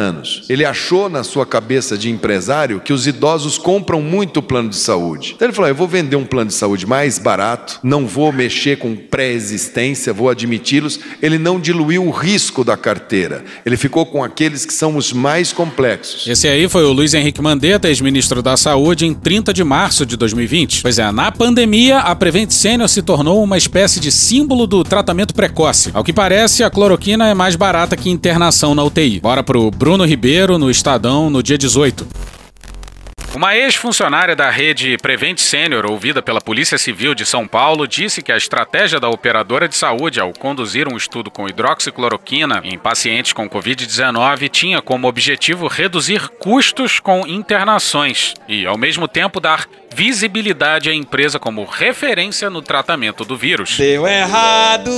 Ele 0.49 0.65
achou 0.65 1.09
na 1.09 1.23
sua 1.23 1.45
cabeça 1.45 1.97
de 1.97 2.09
empresário 2.09 2.79
que 2.79 2.93
os 2.93 3.07
idosos 3.07 3.57
compram 3.57 4.01
muito 4.01 4.41
plano 4.41 4.69
de 4.69 4.75
saúde. 4.75 5.33
Então 5.35 5.47
ele 5.47 5.53
falou: 5.53 5.69
eu 5.69 5.75
vou 5.75 5.87
vender 5.87 6.15
um 6.15 6.25
plano 6.25 6.49
de 6.49 6.55
saúde 6.55 6.85
mais 6.85 7.17
barato, 7.17 7.79
não 7.83 8.05
vou 8.05 8.31
mexer 8.31 8.77
com 8.77 8.95
pré-existência, 8.95 10.13
vou 10.13 10.29
admiti-los. 10.29 10.99
Ele 11.21 11.37
não 11.37 11.59
diluiu 11.59 12.05
o 12.05 12.11
risco 12.11 12.63
da 12.63 12.77
carteira. 12.77 13.43
Ele 13.65 13.77
ficou 13.77 14.05
com 14.05 14.23
aqueles 14.23 14.65
que 14.65 14.73
são 14.73 14.95
os 14.97 15.13
mais 15.13 15.51
complexos. 15.51 16.27
Esse 16.27 16.47
aí 16.47 16.67
foi 16.67 16.83
o 16.83 16.91
Luiz 16.91 17.13
Henrique 17.13 17.41
Mandetta, 17.41 17.87
ex-ministro 17.87 18.41
da 18.41 18.57
Saúde, 18.57 19.05
em 19.05 19.13
30 19.13 19.53
de 19.53 19.63
março 19.63 20.05
de 20.05 20.17
2020. 20.17 20.81
Pois 20.81 20.99
é, 20.99 21.11
na 21.11 21.31
pandemia, 21.31 21.99
a 21.99 22.15
Prevent 22.15 22.51
Senior 22.51 22.89
se 22.89 23.01
tornou 23.01 23.43
uma 23.43 23.57
espécie 23.57 23.99
de 23.99 24.11
símbolo 24.11 24.67
do 24.67 24.83
tratamento 24.83 25.33
precoce. 25.33 25.91
Ao 25.93 26.03
que 26.03 26.13
parece, 26.13 26.63
a 26.63 26.69
cloroquina 26.69 27.27
é 27.27 27.33
mais 27.33 27.55
barata 27.55 27.95
que 27.95 28.09
internação 28.09 28.75
na 28.75 28.83
UTI. 28.83 29.19
Bora 29.19 29.43
pro 29.43 29.71
Bruno 29.85 30.03
Ribeiro, 30.03 30.57
no 30.57 30.71
Estadão, 30.71 31.29
no 31.29 31.43
dia 31.43 31.59
18. 31.59 32.07
Uma 33.35 33.55
ex-funcionária 33.55 34.35
da 34.35 34.49
rede 34.49 34.97
Prevent 34.97 35.37
Senior, 35.37 35.85
ouvida 35.85 36.23
pela 36.23 36.41
Polícia 36.41 36.75
Civil 36.75 37.13
de 37.13 37.23
São 37.23 37.47
Paulo, 37.47 37.87
disse 37.87 38.23
que 38.23 38.31
a 38.31 38.35
estratégia 38.37 38.99
da 38.99 39.07
operadora 39.07 39.67
de 39.67 39.75
saúde 39.75 40.19
ao 40.19 40.33
conduzir 40.33 40.87
um 40.91 40.97
estudo 40.97 41.29
com 41.29 41.47
hidroxicloroquina 41.47 42.61
em 42.63 42.79
pacientes 42.79 43.31
com 43.31 43.47
Covid-19 43.47 44.49
tinha 44.49 44.81
como 44.81 45.07
objetivo 45.07 45.67
reduzir 45.67 46.29
custos 46.39 46.99
com 46.99 47.27
internações 47.27 48.33
e, 48.47 48.65
ao 48.65 48.79
mesmo 48.79 49.07
tempo, 49.07 49.39
dar 49.39 49.67
visibilidade 49.95 50.89
à 50.89 50.93
empresa 50.93 51.39
como 51.39 51.63
referência 51.63 52.49
no 52.49 52.61
tratamento 52.61 53.23
do 53.23 53.37
vírus. 53.37 53.77
Deu 53.77 54.05
errado. 54.05 54.91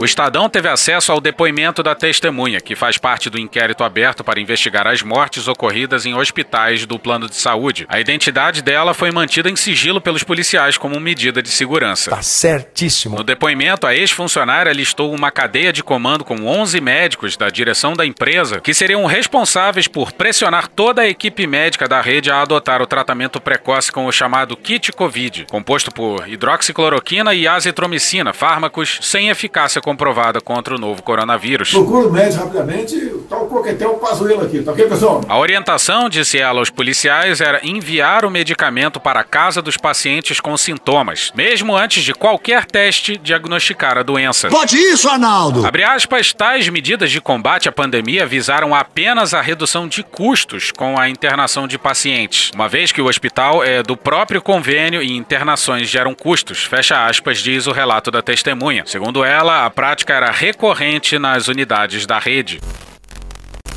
O 0.00 0.04
Estadão 0.04 0.48
teve 0.48 0.68
acesso 0.68 1.12
ao 1.12 1.20
depoimento 1.20 1.84
da 1.84 1.94
testemunha, 1.94 2.60
que 2.60 2.74
faz 2.74 2.98
parte 2.98 3.30
do 3.30 3.38
inquérito 3.38 3.84
aberto 3.84 4.24
para 4.24 4.40
investigar 4.40 4.88
as 4.88 5.02
mortes 5.02 5.46
ocorridas 5.46 6.04
em 6.04 6.14
hospitais 6.14 6.84
do 6.84 6.98
plano 6.98 7.28
de 7.28 7.36
saúde. 7.36 7.86
A 7.88 8.00
identidade 8.00 8.60
dela 8.60 8.92
foi 8.92 9.12
mantida 9.12 9.48
em 9.48 9.54
sigilo 9.54 10.00
pelos 10.00 10.24
policiais 10.24 10.76
como 10.76 10.98
medida 10.98 11.40
de 11.40 11.48
segurança. 11.48 12.10
Tá 12.10 12.22
certíssimo. 12.22 13.16
No 13.16 13.22
depoimento, 13.22 13.86
a 13.86 13.94
ex-funcionária 13.94 14.72
listou 14.72 15.14
uma 15.14 15.30
cadeia 15.30 15.72
de 15.72 15.84
comando 15.84 16.24
com 16.24 16.44
11 16.44 16.80
médicos 16.80 17.36
da 17.36 17.48
direção 17.48 17.94
da 17.94 18.04
empresa 18.04 18.60
que 18.60 18.74
seriam 18.74 19.06
responsáveis 19.06 19.86
por 19.86 20.10
pressionar 20.12 20.66
toda 20.66 21.02
a 21.02 21.08
equipe 21.08 21.46
médica 21.46 21.86
da 21.86 22.00
rede 22.00 22.32
a 22.32 22.42
adotar 22.42 22.82
o 22.82 22.86
tratamento 22.86 23.40
precoce 23.40 23.92
com 23.92 24.06
o 24.06 24.12
chamado 24.12 24.39
kit 24.56 24.92
Covid, 24.92 25.46
composto 25.50 25.92
por 25.92 26.28
hidroxicloroquina 26.28 27.34
e 27.34 27.48
azitromicina, 27.48 28.32
fármacos 28.32 28.98
sem 29.02 29.28
eficácia 29.28 29.80
comprovada 29.80 30.40
contra 30.40 30.74
o 30.74 30.78
novo 30.78 31.02
coronavírus. 31.02 31.70
Procura 31.70 32.08
o 32.08 32.12
médico 32.12 32.44
rapidamente, 32.44 32.96
tá 33.28 33.36
o 33.36 33.46
coquetel 33.46 33.94
Pazuello 33.94 34.44
aqui, 34.44 34.62
tá 34.62 34.72
ok, 34.72 34.86
pessoal? 34.86 35.20
A 35.28 35.38
orientação, 35.38 36.08
disse 36.08 36.38
ela 36.38 36.60
aos 36.60 36.70
policiais, 36.70 37.40
era 37.40 37.60
enviar 37.66 38.24
o 38.24 38.30
medicamento 38.30 39.00
para 39.00 39.20
a 39.20 39.24
casa 39.24 39.62
dos 39.62 39.76
pacientes 39.76 40.40
com 40.40 40.56
sintomas, 40.56 41.32
mesmo 41.34 41.76
antes 41.76 42.04
de 42.04 42.14
qualquer 42.14 42.64
teste 42.64 43.16
diagnosticar 43.16 43.98
a 43.98 44.02
doença. 44.02 44.48
Pode 44.48 44.76
isso, 44.76 45.08
Arnaldo! 45.08 45.66
Abre 45.66 45.82
aspas, 45.82 46.32
tais 46.32 46.68
medidas 46.68 47.10
de 47.10 47.20
combate 47.20 47.68
à 47.68 47.72
pandemia 47.72 48.26
visaram 48.26 48.74
apenas 48.74 49.34
a 49.34 49.40
redução 49.40 49.88
de 49.88 50.02
custos 50.02 50.70
com 50.70 50.98
a 50.98 51.08
internação 51.08 51.66
de 51.66 51.78
pacientes, 51.78 52.50
uma 52.54 52.68
vez 52.68 52.92
que 52.92 53.00
o 53.00 53.08
hospital 53.08 53.64
é 53.64 53.82
do 53.82 53.96
próprio 53.96 54.29
convênio 54.38 55.02
e 55.02 55.16
internações 55.16 55.88
geram 55.88 56.14
custos, 56.14 56.64
fecha 56.64 57.06
aspas, 57.06 57.38
diz 57.38 57.66
o 57.66 57.72
relato 57.72 58.10
da 58.10 58.20
testemunha. 58.20 58.84
Segundo 58.86 59.24
ela, 59.24 59.64
a 59.64 59.70
prática 59.70 60.12
era 60.12 60.30
recorrente 60.30 61.18
nas 61.18 61.48
unidades 61.48 62.06
da 62.06 62.18
rede. 62.18 62.60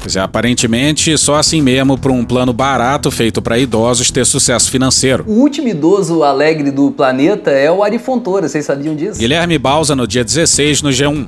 Pois 0.03 0.17
é, 0.17 0.19
aparentemente, 0.19 1.17
só 1.17 1.36
assim 1.36 1.62
mesmo 1.62 1.98
para 1.98 2.12
um 2.12 2.25
plano 2.25 2.51
barato 2.51 3.10
feito 3.10 3.41
para 3.41 3.57
idosos 3.57 4.12
ter 4.12 4.25
sucesso 4.25 4.69
financeiro. 4.69 5.24
O 5.25 5.39
último 5.39 5.69
idoso 5.69 6.24
alegre 6.24 6.72
do 6.72 6.91
planeta 6.91 7.51
é 7.51 7.72
o 7.72 7.81
Ari 7.81 7.98
Fontoura, 7.98 8.50
vocês 8.50 8.65
sabiam 8.65 8.93
disso? 8.98 9.17
Guilherme 9.17 9.57
Balsa 9.57 9.95
no 9.95 10.05
dia 10.05 10.25
16 10.25 10.81
no 10.81 10.89
G1. 10.89 11.25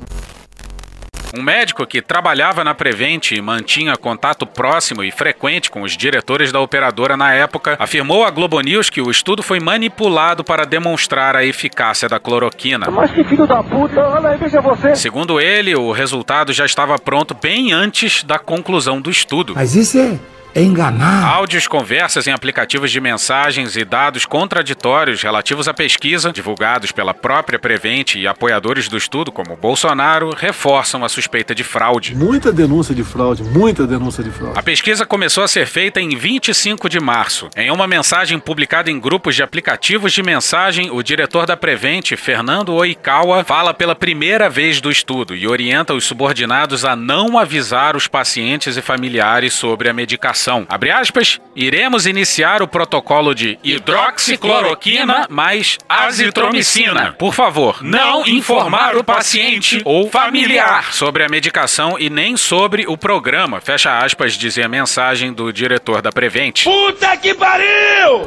Um 1.36 1.42
médico 1.42 1.86
que 1.86 2.00
trabalhava 2.00 2.64
na 2.64 2.74
Prevent 2.74 3.32
e 3.32 3.42
mantinha 3.42 3.94
contato 3.96 4.46
próximo 4.46 5.04
e 5.04 5.10
frequente 5.10 5.70
com 5.70 5.82
os 5.82 5.94
diretores 5.94 6.50
da 6.50 6.60
operadora 6.60 7.14
na 7.14 7.34
época, 7.34 7.76
afirmou 7.78 8.24
à 8.24 8.30
Globo 8.30 8.58
News 8.60 8.88
que 8.88 9.02
o 9.02 9.10
estudo 9.10 9.42
foi 9.42 9.60
manipulado 9.60 10.42
para 10.42 10.64
demonstrar 10.64 11.36
a 11.36 11.44
eficácia 11.44 12.08
da 12.08 12.18
cloroquina. 12.18 12.90
Mas 12.90 13.10
que 13.10 13.22
filho 13.24 13.46
da 13.46 13.62
puta, 13.62 14.00
olha 14.00 14.30
aí, 14.30 14.38
veja 14.38 14.62
você. 14.62 14.96
Segundo 14.96 15.38
ele, 15.38 15.74
o 15.74 15.92
resultado 15.92 16.54
já 16.54 16.64
estava 16.64 16.98
pronto 16.98 17.34
bem 17.34 17.70
antes 17.70 18.24
da 18.24 18.38
conclusão 18.38 18.98
do 18.98 19.10
estudo. 19.10 19.52
Mas 19.54 19.74
isso 19.74 19.98
é 19.98 20.06
é 20.06 20.35
enganar. 20.62 21.24
Áudios, 21.24 21.68
conversas 21.68 22.26
em 22.26 22.32
aplicativos 22.32 22.90
de 22.90 23.00
mensagens 23.00 23.76
e 23.76 23.84
dados 23.84 24.24
contraditórios 24.24 25.22
relativos 25.22 25.68
à 25.68 25.74
pesquisa, 25.74 26.32
divulgados 26.32 26.92
pela 26.92 27.12
própria 27.12 27.58
Prevent 27.58 28.14
e 28.14 28.26
apoiadores 28.26 28.88
do 28.88 28.96
estudo, 28.96 29.30
como 29.30 29.56
Bolsonaro, 29.56 30.34
reforçam 30.34 31.04
a 31.04 31.08
suspeita 31.08 31.54
de 31.54 31.62
fraude. 31.62 32.14
Muita 32.14 32.50
denúncia 32.52 32.94
de 32.94 33.04
fraude, 33.04 33.42
muita 33.42 33.86
denúncia 33.86 34.24
de 34.24 34.30
fraude. 34.30 34.58
A 34.58 34.62
pesquisa 34.62 35.04
começou 35.04 35.44
a 35.44 35.48
ser 35.48 35.66
feita 35.66 36.00
em 36.00 36.16
25 36.16 36.88
de 36.88 37.00
março. 37.00 37.48
Em 37.54 37.70
uma 37.70 37.86
mensagem 37.86 38.38
publicada 38.38 38.90
em 38.90 38.98
grupos 38.98 39.34
de 39.34 39.42
aplicativos 39.42 40.12
de 40.12 40.22
mensagem, 40.22 40.90
o 40.90 41.02
diretor 41.02 41.46
da 41.46 41.56
Prevent, 41.56 42.16
Fernando 42.16 42.72
Oikawa, 42.72 43.44
fala 43.44 43.74
pela 43.74 43.94
primeira 43.94 44.48
vez 44.48 44.80
do 44.80 44.90
estudo 44.90 45.34
e 45.34 45.46
orienta 45.46 45.92
os 45.92 46.04
subordinados 46.04 46.84
a 46.84 46.96
não 46.96 47.38
avisar 47.38 47.96
os 47.96 48.08
pacientes 48.08 48.76
e 48.76 48.82
familiares 48.82 49.52
sobre 49.52 49.88
a 49.88 49.92
medicação. 49.92 50.45
Abre 50.68 50.90
aspas, 50.90 51.40
iremos 51.54 52.06
iniciar 52.06 52.62
o 52.62 52.68
protocolo 52.68 53.34
de 53.34 53.58
hidroxicloroquina 53.64 55.26
mais 55.28 55.78
azitromicina. 55.88 57.12
Por 57.18 57.34
favor, 57.34 57.82
não 57.82 58.26
informar 58.26 58.96
o 58.96 59.02
paciente 59.04 59.80
ou 59.84 60.10
familiar 60.10 60.92
sobre 60.92 61.24
a 61.24 61.28
medicação 61.28 61.98
e 61.98 62.08
nem 62.08 62.36
sobre 62.36 62.86
o 62.86 62.96
programa. 62.96 63.60
Fecha 63.60 63.98
aspas, 63.98 64.34
dizia 64.34 64.66
a 64.66 64.68
mensagem 64.68 65.32
do 65.32 65.52
diretor 65.52 66.00
da 66.00 66.12
Prevent. 66.12 66.64
Puta 66.64 67.16
que 67.16 67.34
pariu! 67.34 68.26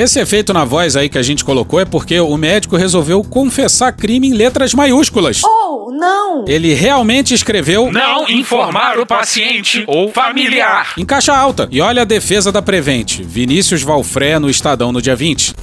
Esse 0.00 0.18
efeito 0.18 0.54
na 0.54 0.64
voz 0.64 0.96
aí 0.96 1.10
que 1.10 1.18
a 1.18 1.22
gente 1.22 1.44
colocou 1.44 1.78
é 1.78 1.84
porque 1.84 2.18
o 2.18 2.34
médico 2.34 2.74
resolveu 2.74 3.22
confessar 3.22 3.92
crime 3.92 4.28
em 4.28 4.32
letras 4.32 4.72
maiúsculas. 4.72 5.42
Oh, 5.44 5.90
não! 5.92 6.42
Ele 6.48 6.72
realmente 6.72 7.34
escreveu 7.34 7.92
não 7.92 8.26
informar 8.26 8.98
o 8.98 9.04
paciente 9.04 9.84
ou 9.86 10.10
familiar 10.10 10.94
em 10.96 11.04
caixa 11.04 11.36
alta. 11.36 11.68
E 11.70 11.82
olha 11.82 12.00
a 12.00 12.06
defesa 12.06 12.50
da 12.50 12.62
Prevent. 12.62 13.20
Vinícius 13.20 13.82
Valfré 13.82 14.38
no 14.38 14.48
Estadão 14.48 14.90
no 14.90 15.02
dia 15.02 15.14
20. 15.14 15.54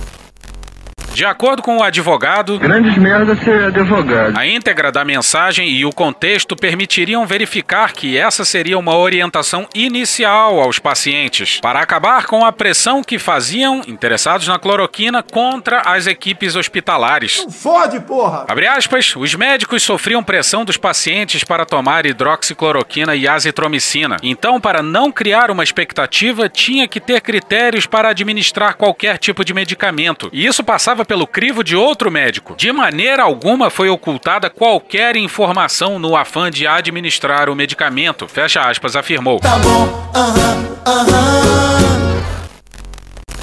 De 1.17 1.25
acordo 1.25 1.63
com 1.63 1.79
o 1.79 1.83
advogado, 1.83 2.59
Grandes 2.59 2.95
merda 2.95 3.35
ser 3.37 3.63
advogado. 3.63 4.37
a 4.37 4.45
íntegra 4.45 4.91
da 4.91 5.03
mensagem 5.03 5.67
e 5.67 5.83
o 5.83 5.89
contexto 5.89 6.55
permitiriam 6.55 7.25
verificar 7.25 7.91
que 7.91 8.15
essa 8.15 8.45
seria 8.45 8.77
uma 8.77 8.95
orientação 8.95 9.67
inicial 9.73 10.59
aos 10.59 10.77
pacientes 10.77 11.59
para 11.59 11.79
acabar 11.79 12.27
com 12.27 12.45
a 12.45 12.51
pressão 12.51 13.01
que 13.03 13.17
faziam 13.17 13.81
interessados 13.87 14.47
na 14.47 14.59
cloroquina 14.59 15.23
contra 15.23 15.81
as 15.81 16.05
equipes 16.05 16.55
hospitalares. 16.55 17.47
Fode, 17.49 17.99
porra! 18.01 18.45
Abre 18.47 18.67
aspas, 18.67 19.15
os 19.15 19.33
médicos 19.33 19.81
sofriam 19.81 20.23
pressão 20.23 20.63
dos 20.63 20.77
pacientes 20.77 21.43
para 21.43 21.65
tomar 21.65 22.05
hidroxicloroquina 22.05 23.15
e 23.15 23.27
azitromicina. 23.27 24.17
Então, 24.21 24.61
para 24.61 24.83
não 24.83 25.11
criar 25.11 25.49
uma 25.49 25.63
expectativa, 25.63 26.47
tinha 26.47 26.87
que 26.87 26.99
ter 26.99 27.21
critérios 27.21 27.87
para 27.87 28.09
administrar 28.09 28.75
qualquer 28.75 29.17
tipo 29.17 29.43
de 29.43 29.51
medicamento. 29.51 30.29
E 30.31 30.45
isso 30.45 30.63
passava 30.63 31.06
pelo 31.07 31.25
crivo 31.25 31.63
de 31.63 31.75
outro 31.75 32.11
médico. 32.11 32.55
De 32.57 32.71
maneira 32.71 33.23
alguma 33.23 33.69
foi 33.69 33.89
ocultada 33.89 34.49
qualquer 34.49 35.15
informação 35.15 35.97
no 35.97 36.15
afã 36.15 36.51
de 36.51 36.67
administrar 36.67 37.49
o 37.49 37.55
medicamento. 37.55 38.27
Fecha 38.27 38.61
aspas, 38.61 38.95
afirmou. 38.95 39.39
Tá 39.39 39.57
bom, 39.57 40.11
aham, 40.13 40.77
aham. 40.85 41.77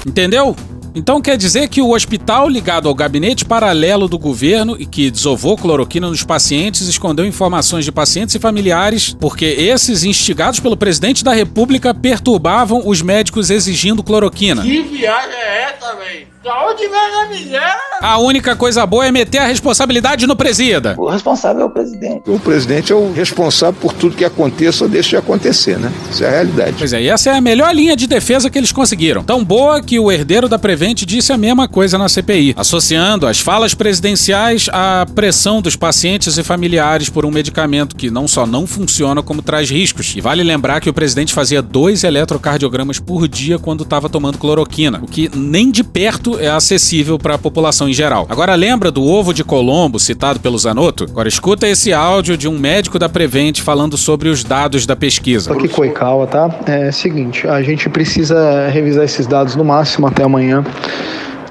Entendeu? 0.05 0.55
Então 0.93 1.19
quer 1.19 1.35
dizer 1.35 1.67
que 1.67 1.81
o 1.81 1.93
hospital 1.93 2.47
ligado 2.47 2.87
ao 2.87 2.95
gabinete 2.95 3.43
paralelo 3.43 4.07
do 4.07 4.17
governo 4.17 4.77
e 4.79 4.85
que 4.85 5.11
desovou 5.11 5.57
cloroquina 5.57 6.07
nos 6.07 6.23
pacientes 6.23 6.87
escondeu 6.87 7.25
informações 7.25 7.83
de 7.83 7.91
pacientes 7.91 8.33
e 8.35 8.39
familiares 8.39 9.13
porque 9.19 9.45
esses, 9.45 10.05
instigados 10.05 10.61
pelo 10.61 10.77
presidente 10.77 11.21
da 11.21 11.33
república, 11.33 11.93
perturbavam 11.93 12.83
os 12.85 13.01
médicos 13.01 13.49
exigindo 13.49 14.03
cloroquina. 14.03 14.61
Que 14.61 14.83
viagem 14.83 15.35
é 15.35 15.63
essa, 15.63 15.95
velho? 15.95 16.34
Onde 16.47 16.87
vem 16.87 16.99
a 16.99 17.27
miséria? 17.27 17.75
A 18.01 18.19
única 18.19 18.55
coisa 18.55 18.85
boa 18.85 19.07
é 19.07 19.11
meter 19.11 19.39
a 19.39 19.47
responsabilidade 19.47 20.27
no 20.27 20.35
presida. 20.35 20.93
O 20.95 21.09
responsável 21.09 21.63
é 21.63 21.65
o 21.65 21.69
presidente. 21.71 22.29
O 22.29 22.39
presidente 22.39 22.91
é 22.91 22.95
o 22.95 23.11
responsável 23.11 23.79
por 23.81 23.93
tudo 23.93 24.15
que 24.15 24.23
aconteça 24.23 24.83
ou 24.83 24.89
deixe 24.89 25.09
de 25.09 25.17
acontecer, 25.17 25.79
né? 25.79 25.91
Isso 26.11 26.23
é 26.23 26.27
a 26.27 26.31
realidade. 26.31 26.75
Pois 26.77 26.93
é, 26.93 27.01
e 27.01 27.09
essa 27.09 27.31
é 27.31 27.33
a 27.33 27.41
melhor 27.41 27.73
linha 27.73 27.95
de 27.95 28.05
defesa 28.05 28.47
que 28.47 28.59
eles 28.59 28.71
conseguiram. 28.71 29.23
Tão 29.23 29.43
boa 29.43 29.81
que 29.81 29.97
o 29.97 30.11
herdeiro 30.11 30.47
da 30.47 30.59
Prevent 30.59 31.03
disse 31.03 31.33
a 31.33 31.37
mesma 31.37 31.67
coisa 31.67 31.97
na 31.97 32.07
CPI, 32.07 32.53
associando 32.55 33.25
as 33.25 33.39
falas 33.39 33.73
presidenciais 33.73 34.69
à 34.71 35.03
pressão 35.15 35.63
dos 35.63 35.75
pacientes 35.75 36.37
e 36.37 36.43
familiares 36.43 37.09
por 37.09 37.25
um 37.25 37.31
medicamento 37.31 37.95
que 37.95 38.11
não 38.11 38.27
só 38.27 38.45
não 38.45 38.67
funciona, 38.67 39.23
como 39.23 39.41
traz 39.41 39.71
riscos. 39.71 40.13
E 40.15 40.21
vale 40.21 40.43
lembrar 40.43 40.79
que 40.79 40.89
o 40.89 40.93
presidente 40.93 41.33
fazia 41.33 41.59
dois 41.59 42.03
eletrocardiogramas 42.03 42.99
por 42.99 43.27
dia 43.27 43.57
quando 43.57 43.83
estava 43.83 44.09
tomando 44.09 44.37
cloroquina, 44.37 44.99
o 45.01 45.07
que 45.07 45.31
nem 45.33 45.71
de 45.71 45.83
perto 45.83 46.34
é 46.39 46.49
acessível 46.49 47.17
para 47.17 47.35
a 47.35 47.37
população 47.37 47.89
em 47.89 47.93
geral. 47.93 48.25
Agora 48.29 48.55
lembra 48.55 48.91
do 48.91 49.03
ovo 49.03 49.33
de 49.33 49.43
Colombo 49.43 49.99
citado 49.99 50.39
pelo 50.39 50.57
Zanotto? 50.57 51.05
Agora 51.05 51.27
escuta 51.27 51.67
esse 51.67 51.93
áudio 51.93 52.37
de 52.37 52.47
um 52.47 52.57
médico 52.57 52.97
da 52.97 53.09
Prevent 53.09 53.61
falando 53.61 53.97
sobre 53.97 54.29
os 54.29 54.43
dados 54.43 54.85
da 54.85 54.95
pesquisa. 54.95 55.53
Aqui 55.53 55.67
Coicawa, 55.67 56.27
tá? 56.27 56.49
É 56.67 56.89
o 56.89 56.93
seguinte, 56.93 57.47
a 57.47 57.61
gente 57.61 57.89
precisa 57.89 58.67
revisar 58.69 59.05
esses 59.05 59.27
dados 59.27 59.55
no 59.55 59.63
máximo 59.63 60.07
até 60.07 60.23
amanhã 60.23 60.63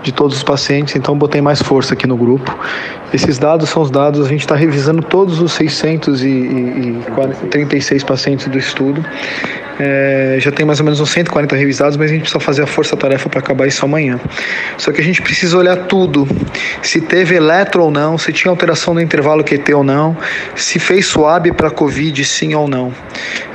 de 0.04 0.12
todos 0.12 0.36
os 0.36 0.42
pacientes, 0.42 0.94
então 0.94 1.16
botei 1.16 1.40
mais 1.40 1.62
força 1.62 1.94
aqui 1.94 2.06
no 2.06 2.14
grupo. 2.16 2.56
Esses 3.12 3.38
dados 3.38 3.68
são 3.70 3.82
os 3.82 3.90
dados, 3.90 4.26
a 4.26 4.28
gente 4.28 4.40
está 4.40 4.54
revisando 4.54 5.02
todos 5.02 5.40
os 5.40 5.52
636 5.52 8.04
pacientes 8.04 8.46
do 8.46 8.58
estudo. 8.58 9.02
É, 9.78 10.36
já 10.38 10.52
tem 10.52 10.64
mais 10.64 10.78
ou 10.78 10.84
menos 10.84 11.00
uns 11.00 11.10
140 11.10 11.56
revisados, 11.56 11.96
mas 11.96 12.10
a 12.10 12.12
gente 12.12 12.22
precisa 12.22 12.40
fazer 12.40 12.62
a 12.62 12.66
força-tarefa 12.66 13.28
para 13.28 13.40
acabar 13.40 13.66
isso 13.66 13.84
amanhã. 13.84 14.20
Só 14.78 14.92
que 14.92 15.00
a 15.00 15.04
gente 15.04 15.20
precisa 15.20 15.56
olhar 15.58 15.76
tudo: 15.86 16.28
se 16.82 17.00
teve 17.00 17.34
eletro 17.34 17.82
ou 17.82 17.90
não, 17.90 18.16
se 18.16 18.32
tinha 18.32 18.50
alteração 18.50 18.94
no 18.94 19.00
intervalo 19.00 19.42
QT 19.42 19.74
ou 19.74 19.82
não, 19.82 20.16
se 20.54 20.78
fez 20.78 21.06
swab 21.06 21.50
para 21.52 21.70
Covid 21.70 22.24
sim 22.24 22.54
ou 22.54 22.68
não. 22.68 22.92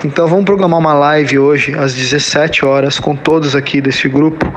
Então 0.03 0.27
vamos 0.27 0.45
programar 0.45 0.79
uma 0.79 0.93
live 0.93 1.39
hoje 1.39 1.73
às 1.77 1.93
17 1.93 2.65
horas 2.65 2.99
com 2.99 3.15
todos 3.15 3.55
aqui 3.55 3.79
desse 3.79 4.09
grupo. 4.09 4.51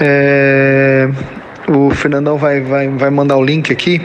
É, 0.00 1.08
o 1.68 1.90
Fernandão 1.90 2.36
vai, 2.36 2.60
vai, 2.60 2.88
vai 2.88 3.10
mandar 3.10 3.36
o 3.36 3.44
link 3.44 3.72
aqui, 3.72 4.00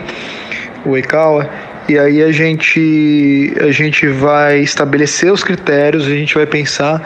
o 0.85 0.95
Eikawa. 0.95 1.49
E 1.87 1.99
aí 1.99 2.23
a 2.23 2.31
gente, 2.31 3.53
a 3.59 3.71
gente 3.71 4.07
vai 4.07 4.59
estabelecer 4.59 5.31
os 5.31 5.43
critérios, 5.43 6.05
a 6.05 6.09
gente 6.09 6.33
vai 6.33 6.45
pensar 6.45 7.01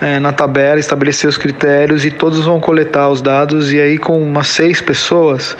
é, 0.00 0.18
na 0.18 0.32
tabela, 0.32 0.78
estabelecer 0.78 1.28
os 1.28 1.38
critérios 1.38 2.04
e 2.04 2.10
todos 2.10 2.44
vão 2.44 2.60
coletar 2.60 3.08
os 3.08 3.22
dados 3.22 3.72
e 3.72 3.80
aí 3.80 3.96
com 3.96 4.22
umas 4.22 4.48
seis 4.48 4.80
pessoas, 4.82 5.56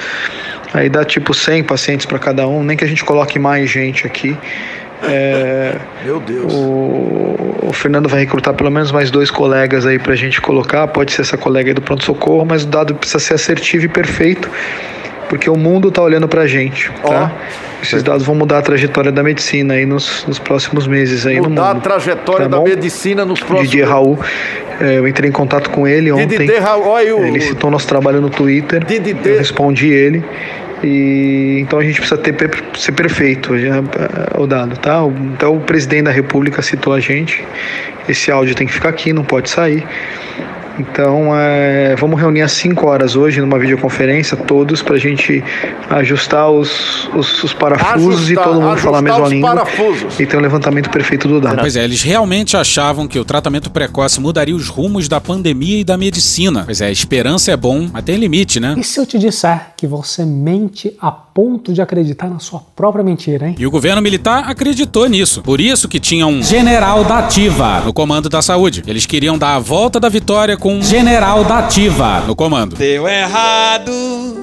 aí 0.74 0.88
dá 0.88 1.04
tipo 1.04 1.32
100 1.32 1.64
pacientes 1.64 2.04
para 2.04 2.18
cada 2.18 2.46
um, 2.46 2.62
nem 2.62 2.76
que 2.76 2.84
a 2.84 2.88
gente 2.88 3.04
coloque 3.04 3.38
mais 3.38 3.70
gente 3.70 4.06
aqui. 4.06 4.36
É, 5.02 5.76
Meu 6.04 6.20
Deus. 6.20 6.52
O, 6.52 7.68
o, 7.68 7.72
Fernando 7.72 8.08
vai 8.08 8.20
recrutar 8.20 8.52
pelo 8.54 8.70
menos 8.70 8.90
mais 8.90 9.10
dois 9.10 9.30
colegas 9.30 9.86
aí 9.86 9.98
pra 9.98 10.14
gente 10.16 10.40
colocar. 10.40 10.88
Pode 10.88 11.12
ser 11.12 11.22
essa 11.22 11.36
colega 11.36 11.70
aí 11.70 11.74
do 11.74 11.80
pronto-socorro, 11.80 12.44
mas 12.44 12.64
o 12.64 12.66
dado 12.66 12.94
precisa 12.94 13.18
ser 13.20 13.34
assertivo 13.34 13.84
e 13.84 13.88
perfeito, 13.88 14.50
porque 15.28 15.48
o 15.50 15.56
mundo 15.56 15.90
tá 15.90 16.02
olhando 16.02 16.26
pra 16.28 16.46
gente, 16.46 16.90
tá? 17.06 17.30
Esses 17.82 18.02
dados 18.02 18.24
vão 18.24 18.34
mudar 18.34 18.58
a 18.58 18.62
trajetória 18.62 19.12
da 19.12 19.22
medicina 19.22 19.74
aí 19.74 19.86
nos, 19.86 20.24
nos 20.26 20.38
próximos 20.38 20.86
meses 20.86 21.24
aí 21.26 21.36
no 21.36 21.48
Mudar 21.48 21.70
a 21.70 21.74
mundo. 21.74 21.82
trajetória 21.82 22.48
Tá 22.48 22.56
da 22.58 22.62
medicina 22.64 23.24
nos 23.24 23.38
próximos 23.40 23.70
Didier 23.70 23.88
Raul, 23.88 24.18
é, 24.80 24.98
eu 24.98 25.06
entrei 25.06 25.28
em 25.28 25.32
contato 25.32 25.70
com 25.70 25.86
ele 25.86 26.10
ontem. 26.10 26.26
Didier 26.26 26.62
Raul, 26.62 26.86
olha 26.86 27.16
o- 27.16 27.24
Ele 27.24 27.40
citou 27.40 27.70
nosso 27.70 27.86
trabalho 27.86 28.20
no 28.20 28.30
Twitter. 28.30 28.82
Eu 29.24 29.38
respondi 29.38 29.88
ele. 29.88 30.24
E 30.82 31.58
então 31.60 31.78
a 31.78 31.82
gente 31.82 32.00
precisa 32.00 32.16
ter, 32.20 32.34
ser 32.76 32.92
perfeito 32.92 33.58
já, 33.58 33.78
eh, 33.78 34.38
o 34.40 34.46
dado, 34.46 34.76
tá? 34.78 35.00
Então 35.34 35.56
o 35.56 35.60
presidente 35.60 36.02
da 36.04 36.10
República 36.12 36.62
citou 36.62 36.92
a 36.92 37.00
gente. 37.00 37.44
Esse 38.08 38.30
áudio 38.30 38.54
tem 38.54 38.66
que 38.66 38.72
ficar 38.72 38.88
aqui, 38.88 39.12
não 39.12 39.24
pode 39.24 39.50
sair. 39.50 39.84
Então, 40.78 41.30
é, 41.34 41.96
vamos 41.96 42.20
reunir 42.20 42.42
às 42.42 42.52
5 42.52 42.86
horas 42.86 43.16
hoje 43.16 43.40
numa 43.40 43.58
videoconferência, 43.58 44.36
todos, 44.36 44.82
para 44.82 44.94
a 44.96 44.98
gente 44.98 45.42
ajustar 45.90 46.50
os, 46.50 47.08
os, 47.14 47.42
os 47.44 47.52
parafusos 47.52 48.30
e 48.30 48.32
Ajustar- 48.32 48.44
todo 48.44 48.60
mundo 48.60 48.76
falar 48.78 48.98
a 48.98 49.02
mesma 49.02 49.16
ajustar 49.18 49.26
os 49.26 49.32
língua. 49.32 49.48
parafusos. 49.50 50.20
E 50.20 50.26
ter 50.26 50.36
um 50.36 50.40
levantamento 50.40 50.90
perfeito 50.90 51.26
do 51.28 51.40
dado. 51.40 51.58
Pois 51.58 51.76
é, 51.76 51.84
eles 51.84 52.02
realmente 52.02 52.56
achavam 52.56 53.08
que 53.08 53.18
o 53.18 53.24
tratamento 53.24 53.70
precoce 53.70 54.20
mudaria 54.20 54.54
os 54.54 54.68
rumos 54.68 55.08
da 55.08 55.20
pandemia 55.20 55.80
e 55.80 55.84
da 55.84 55.96
medicina. 55.96 56.62
Pois 56.64 56.80
é, 56.80 56.86
a 56.86 56.90
esperança 56.90 57.50
é 57.50 57.56
bom, 57.56 57.88
mas 57.92 58.04
tem 58.04 58.16
limite, 58.16 58.60
né? 58.60 58.74
E 58.78 58.84
se 58.84 59.00
eu 59.00 59.06
te 59.06 59.18
disser 59.18 59.72
que 59.76 59.86
você 59.86 60.24
mente 60.24 60.94
a 61.00 61.10
ponto 61.10 61.72
de 61.72 61.80
acreditar 61.80 62.28
na 62.28 62.38
sua 62.38 62.60
própria 62.74 63.04
mentira, 63.04 63.48
hein? 63.48 63.54
E 63.58 63.66
o 63.66 63.70
governo 63.70 64.02
militar 64.02 64.44
acreditou 64.48 65.08
nisso. 65.08 65.42
Por 65.42 65.60
isso 65.60 65.88
que 65.88 66.00
tinha 66.00 66.26
um 66.26 66.42
general 66.42 67.04
da 67.04 67.18
ativa 67.18 67.80
no 67.80 67.92
comando 67.92 68.28
da 68.28 68.42
saúde. 68.42 68.82
Eles 68.86 69.06
queriam 69.06 69.38
dar 69.38 69.54
a 69.54 69.58
volta 69.58 70.00
da 70.00 70.08
vitória 70.08 70.56
com 70.56 70.67
um 70.68 70.82
general 70.82 71.44
da 71.44 71.60
ativa 71.60 72.20
no 72.26 72.36
comando. 72.36 72.76
Deu 72.76 73.08
errado. 73.08 73.90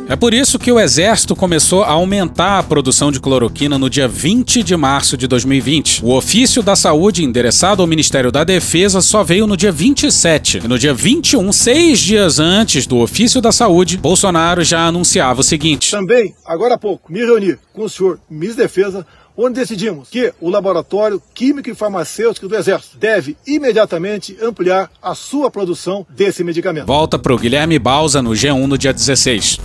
É 0.10 0.16
por 0.16 0.34
isso 0.34 0.58
que 0.58 0.72
o 0.72 0.80
exército 0.80 1.36
começou 1.36 1.84
a 1.84 1.92
aumentar 1.92 2.60
a 2.60 2.64
produção 2.64 3.12
de 3.12 3.20
cloroquina 3.20 3.78
no 3.78 3.90
dia 3.90 4.08
20 4.08 4.64
de 4.64 4.76
março 4.76 5.16
de 5.16 5.28
2020. 5.28 6.04
O 6.04 6.16
ofício 6.16 6.64
da 6.64 6.76
saúde 6.76 7.24
endereçado 7.24 7.82
ao 7.82 7.88
Ministério 7.88 8.32
da 8.32 8.44
Defesa 8.44 9.02
só 9.02 9.24
veio 9.24 9.46
no 9.46 9.56
dia 9.56 9.72
27. 9.72 10.62
E 10.64 10.68
no 10.68 10.80
dia 10.80 10.94
21, 10.94 11.52
seis 11.52 12.00
dias 12.00 12.40
antes 12.40 12.88
do 12.88 12.98
ofício 12.98 13.40
da 13.40 13.52
saúde, 13.52 13.98
Bolsonaro 13.98 14.64
já 14.64 14.88
anunciava 14.88 15.42
o 15.42 15.44
seguinte: 15.44 15.92
Também, 15.92 16.36
agora 16.46 16.74
há 16.74 16.78
pouco, 16.78 17.12
me 17.12 17.20
reuni 17.20 17.56
com 17.74 17.84
o 17.84 17.90
senhor 17.90 18.20
Ministro 18.30 18.58
da 18.58 18.64
Defesa, 18.64 19.06
onde 19.38 19.60
decidimos 19.60 20.10
que 20.10 20.34
o 20.40 20.50
Laboratório 20.50 21.22
Químico 21.34 21.70
e 21.70 21.76
Farmacêutico 21.76 22.48
do 22.48 22.56
Exército 22.56 22.98
deve 22.98 23.38
imediatamente 23.46 24.38
ampliar 24.42 24.90
a 25.02 25.14
sua 25.14 25.52
produção 25.52 26.06
desse 26.10 26.44
medicamento. 26.44 26.86
Volta 26.86 27.20
pro 27.20 27.38
Guilherme 27.38 27.78
Balsa 27.80 28.22
no 28.22 28.32
G1 28.32 28.66
no 28.66 28.78
dia 28.78 28.94
16. 28.94 29.60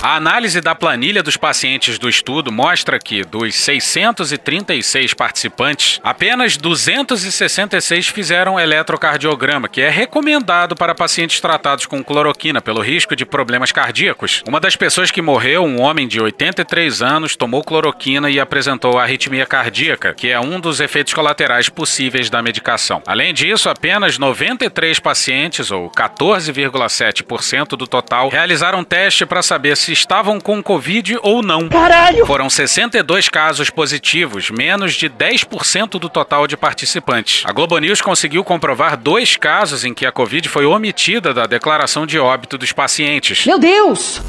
A 0.00 0.14
análise 0.14 0.60
da 0.60 0.76
planilha 0.76 1.24
dos 1.24 1.36
pacientes 1.36 1.98
do 1.98 2.08
estudo 2.08 2.52
mostra 2.52 3.00
que, 3.00 3.24
dos 3.24 3.56
636 3.56 5.12
participantes, 5.12 6.00
apenas 6.04 6.56
266 6.56 8.06
fizeram 8.06 8.60
eletrocardiograma, 8.60 9.68
que 9.68 9.80
é 9.80 9.90
recomendado 9.90 10.76
para 10.76 10.94
pacientes 10.94 11.40
tratados 11.40 11.84
com 11.84 12.04
cloroquina 12.04 12.60
pelo 12.60 12.80
risco 12.80 13.16
de 13.16 13.26
problemas 13.26 13.72
cardíacos. 13.72 14.44
Uma 14.46 14.60
das 14.60 14.76
pessoas 14.76 15.10
que 15.10 15.20
morreu, 15.20 15.64
um 15.64 15.80
homem 15.80 16.06
de 16.06 16.20
83 16.20 17.02
anos, 17.02 17.34
tomou 17.34 17.64
cloroquina 17.64 18.30
e 18.30 18.38
apresentou 18.38 19.00
arritmia 19.00 19.46
cardíaca, 19.46 20.14
que 20.14 20.28
é 20.28 20.38
um 20.38 20.60
dos 20.60 20.78
efeitos 20.78 21.12
colaterais 21.12 21.68
possíveis 21.68 22.30
da 22.30 22.40
medicação. 22.40 23.02
Além 23.04 23.34
disso, 23.34 23.68
apenas 23.68 24.16
93 24.16 25.00
pacientes, 25.00 25.72
ou 25.72 25.90
14,7% 25.90 27.70
do 27.70 27.88
total, 27.88 28.28
realizaram 28.28 28.84
teste 28.84 29.26
para 29.26 29.42
saber 29.42 29.76
se 29.76 29.87
estavam 29.88 30.40
com 30.40 30.62
Covid 30.62 31.18
ou 31.22 31.42
não. 31.42 31.68
Caralho! 31.68 32.26
Foram 32.26 32.48
62 32.48 33.28
casos 33.28 33.70
positivos, 33.70 34.50
menos 34.50 34.94
de 34.94 35.08
10% 35.08 35.98
do 35.98 36.08
total 36.08 36.46
de 36.46 36.56
participantes. 36.56 37.42
A 37.46 37.52
Globo 37.52 37.78
News 37.78 38.00
conseguiu 38.00 38.44
comprovar 38.44 38.96
dois 38.96 39.36
casos 39.36 39.84
em 39.84 39.94
que 39.94 40.06
a 40.06 40.12
Covid 40.12 40.48
foi 40.48 40.64
omitida 40.64 41.32
da 41.34 41.46
declaração 41.46 42.06
de 42.06 42.18
óbito 42.18 42.58
dos 42.58 42.72
pacientes. 42.72 43.44
Meu 43.46 43.58
Deus! 43.58 44.20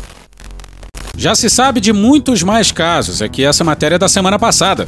Já 1.18 1.36
se 1.36 1.50
sabe 1.50 1.82
de 1.82 1.92
muitos 1.92 2.44
mais 2.44 2.72
casos, 2.72 3.22
é 3.22 3.28
que 3.28 3.44
essa 3.44 3.64
matéria 3.64 3.96
é 3.96 4.00
da 4.00 4.08
semana 4.08 4.40
passada. 4.40 4.88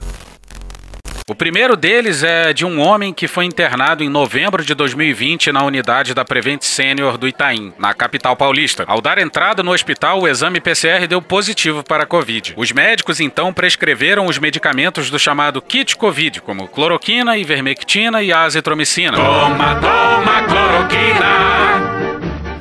O 1.32 1.36
primeiro 1.42 1.78
deles 1.78 2.24
é 2.24 2.52
de 2.52 2.66
um 2.66 2.82
homem 2.82 3.14
que 3.14 3.26
foi 3.26 3.46
internado 3.46 4.04
em 4.04 4.10
novembro 4.10 4.66
de 4.66 4.76
2020 4.76 5.50
na 5.54 5.64
unidade 5.64 6.14
da 6.14 6.26
Prevent 6.26 6.62
Senior 6.62 7.18
do 7.18 7.26
Itaim, 7.26 7.72
na 7.80 7.94
capital 7.94 8.36
paulista. 8.36 8.84
Ao 8.86 9.00
dar 9.00 9.18
entrada 9.18 9.64
no 9.64 9.72
hospital, 9.72 10.20
o 10.20 10.28
exame 10.28 10.60
PCR 10.60 11.08
deu 11.08 11.22
positivo 11.22 11.86
para 11.86 12.04
a 12.04 12.06
Covid. 12.06 12.54
Os 12.58 12.74
médicos 12.74 13.22
então 13.22 13.54
prescreveram 13.54 14.26
os 14.26 14.38
medicamentos 14.38 15.10
do 15.10 15.18
chamado 15.18 15.62
kit 15.62 15.96
Covid, 15.96 16.42
como 16.42 16.68
cloroquina, 16.68 17.38
ivermectina 17.38 18.22
e 18.22 18.34
azitromicina. 18.34 19.16
Toma, 19.16 19.76
toma 19.76 20.42
cloroquina. 20.42 21.32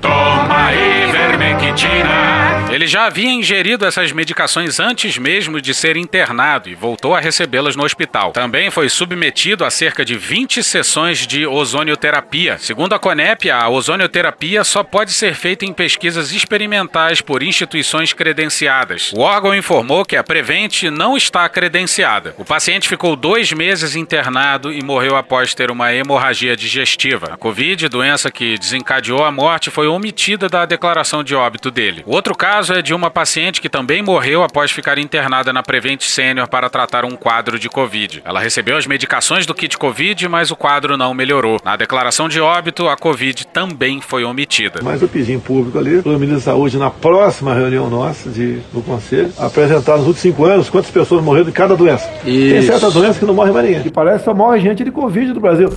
Toma 0.01 0.73
ivermectina. 0.73 2.50
Eles 2.73 2.89
já 2.89 3.07
havia 3.07 3.29
ingerido 3.29 3.85
essas 3.85 4.13
medicações 4.13 4.79
antes 4.79 5.19
mesmo 5.19 5.61
de 5.61 5.75
ser 5.75 5.97
internado 5.97 6.69
e 6.69 6.75
voltou 6.75 7.17
a 7.17 7.21
recebê-las 7.21 7.75
no 7.75 7.85
hospital. 7.85 8.31
Também 8.31 8.71
foi 8.71 8.89
submetido 8.89 9.65
a 9.65 9.71
cerca 9.71 10.05
de 10.05 10.17
20 10.17 10.63
sessões 10.63 11.27
de 11.27 11.45
ozonioterapia. 11.45 12.59
Segundo 12.59 12.93
a 12.93 12.99
Conep, 12.99 13.51
a 13.51 13.69
ozonioterapia 13.69 14.63
só 14.63 14.85
pode 14.85 15.11
ser 15.11 15.35
feita 15.35 15.65
em 15.65 15.73
pesquisas 15.73 16.31
experimentais 16.31 17.21
por 17.21 17.43
instituições 17.43 18.13
credenciadas. 18.13 19.13
O 19.17 19.21
órgão 19.21 19.53
informou 19.53 20.05
que 20.05 20.15
a 20.15 20.23
Prevent 20.23 20.85
não 20.85 21.17
está 21.17 21.49
credenciada. 21.49 22.37
O 22.39 22.45
paciente 22.45 22.89
ficou 22.89 23.17
dois 23.17 23.53
meses 23.53 23.97
internado 23.97 24.73
e 24.73 24.81
morreu 24.81 25.17
após 25.17 25.55
ter 25.55 25.73
uma 25.73 25.93
hemorragia 25.93 26.57
digestiva. 26.57 27.31
A 27.33 27.37
Covid, 27.37 27.89
doença 27.89 28.31
que 28.31 28.57
desencadeou 28.57 29.25
a 29.25 29.33
morte, 29.33 29.71
foi 29.71 29.89
omitida 29.89 30.49
da 30.49 30.65
declaração 30.65 31.25
de 31.25 31.35
óbito 31.35 31.69
dele. 31.69 32.05
Outro 32.07 32.33
caso 32.37 32.60
é 32.69 32.83
de 32.83 32.93
uma 32.93 33.11
paciente 33.11 33.61
que 33.61 33.69
também 33.69 34.03
morreu 34.03 34.43
após 34.43 34.71
ficar 34.71 34.99
internada 34.99 35.53
na 35.53 35.63
Prevent 35.63 36.03
Senior 36.03 36.49
para 36.49 36.69
tratar 36.69 37.05
um 37.05 37.17
quadro 37.17 37.59
de 37.59 37.69
Covid. 37.69 38.23
Ela 38.25 38.41
recebeu 38.41 38.77
as 38.77 38.87
medicações 38.87 39.47
do 39.47 39.55
kit 39.55 39.79
Covid, 39.79 40.29
mas 40.29 40.51
o 40.51 40.57
quadro 40.57 40.97
não 40.97 41.15
melhorou. 41.15 41.59
Na 41.65 41.77
declaração 41.77 42.29
de 42.29 42.41
óbito, 42.41 42.89
a 42.89 42.97
Covid 42.97 43.47
também 43.47 44.01
foi 44.01 44.25
omitida. 44.25 44.81
Mas 44.83 45.01
eu 45.01 45.09
pedi 45.09 45.33
em 45.33 45.41
público 45.41 45.79
ali, 45.79 46.03
pelo 46.03 46.19
ministro 46.19 46.45
da 46.45 46.53
Saúde, 46.53 46.77
na 46.77 46.91
próxima 46.91 47.55
reunião 47.55 47.89
nossa 47.89 48.29
de, 48.29 48.57
do 48.73 48.83
Conselho, 48.83 49.33
apresentar 49.39 49.97
nos 49.97 50.07
últimos 50.07 50.21
cinco 50.21 50.45
anos 50.45 50.69
quantas 50.69 50.91
pessoas 50.91 51.23
morreram 51.23 51.47
de 51.47 51.53
cada 51.53 51.77
doença. 51.77 52.07
Tem 52.25 52.59
Isso. 52.59 52.67
certas 52.67 52.93
doenças 52.93 53.19
que 53.19 53.25
não 53.25 53.35
morre 53.35 53.53
mais 53.53 53.67
ninguém. 53.67 53.87
E 53.87 53.91
parece 53.91 54.19
que 54.19 54.25
só 54.25 54.35
morre 54.35 54.61
gente 54.61 54.85
de 54.85 54.91
Covid 54.91 55.33
no 55.33 55.41
Brasil. 55.41 55.71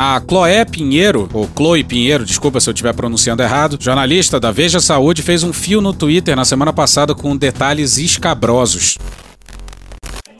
A 0.00 0.20
Chloé 0.20 0.64
Pinheiro, 0.64 1.28
ou 1.32 1.50
Chloe 1.56 1.82
Pinheiro, 1.82 2.24
desculpa 2.24 2.60
se 2.60 2.70
eu 2.70 2.72
estiver 2.72 2.94
pronunciando 2.94 3.42
errado, 3.42 3.76
jornalista 3.80 4.38
da 4.38 4.52
Veja 4.52 4.78
Saúde, 4.78 5.22
fez 5.22 5.42
um 5.42 5.52
fio 5.52 5.80
no 5.80 5.92
Twitter 5.92 6.36
na 6.36 6.44
semana 6.44 6.72
passada 6.72 7.16
com 7.16 7.36
detalhes 7.36 7.98
escabrosos. 7.98 8.96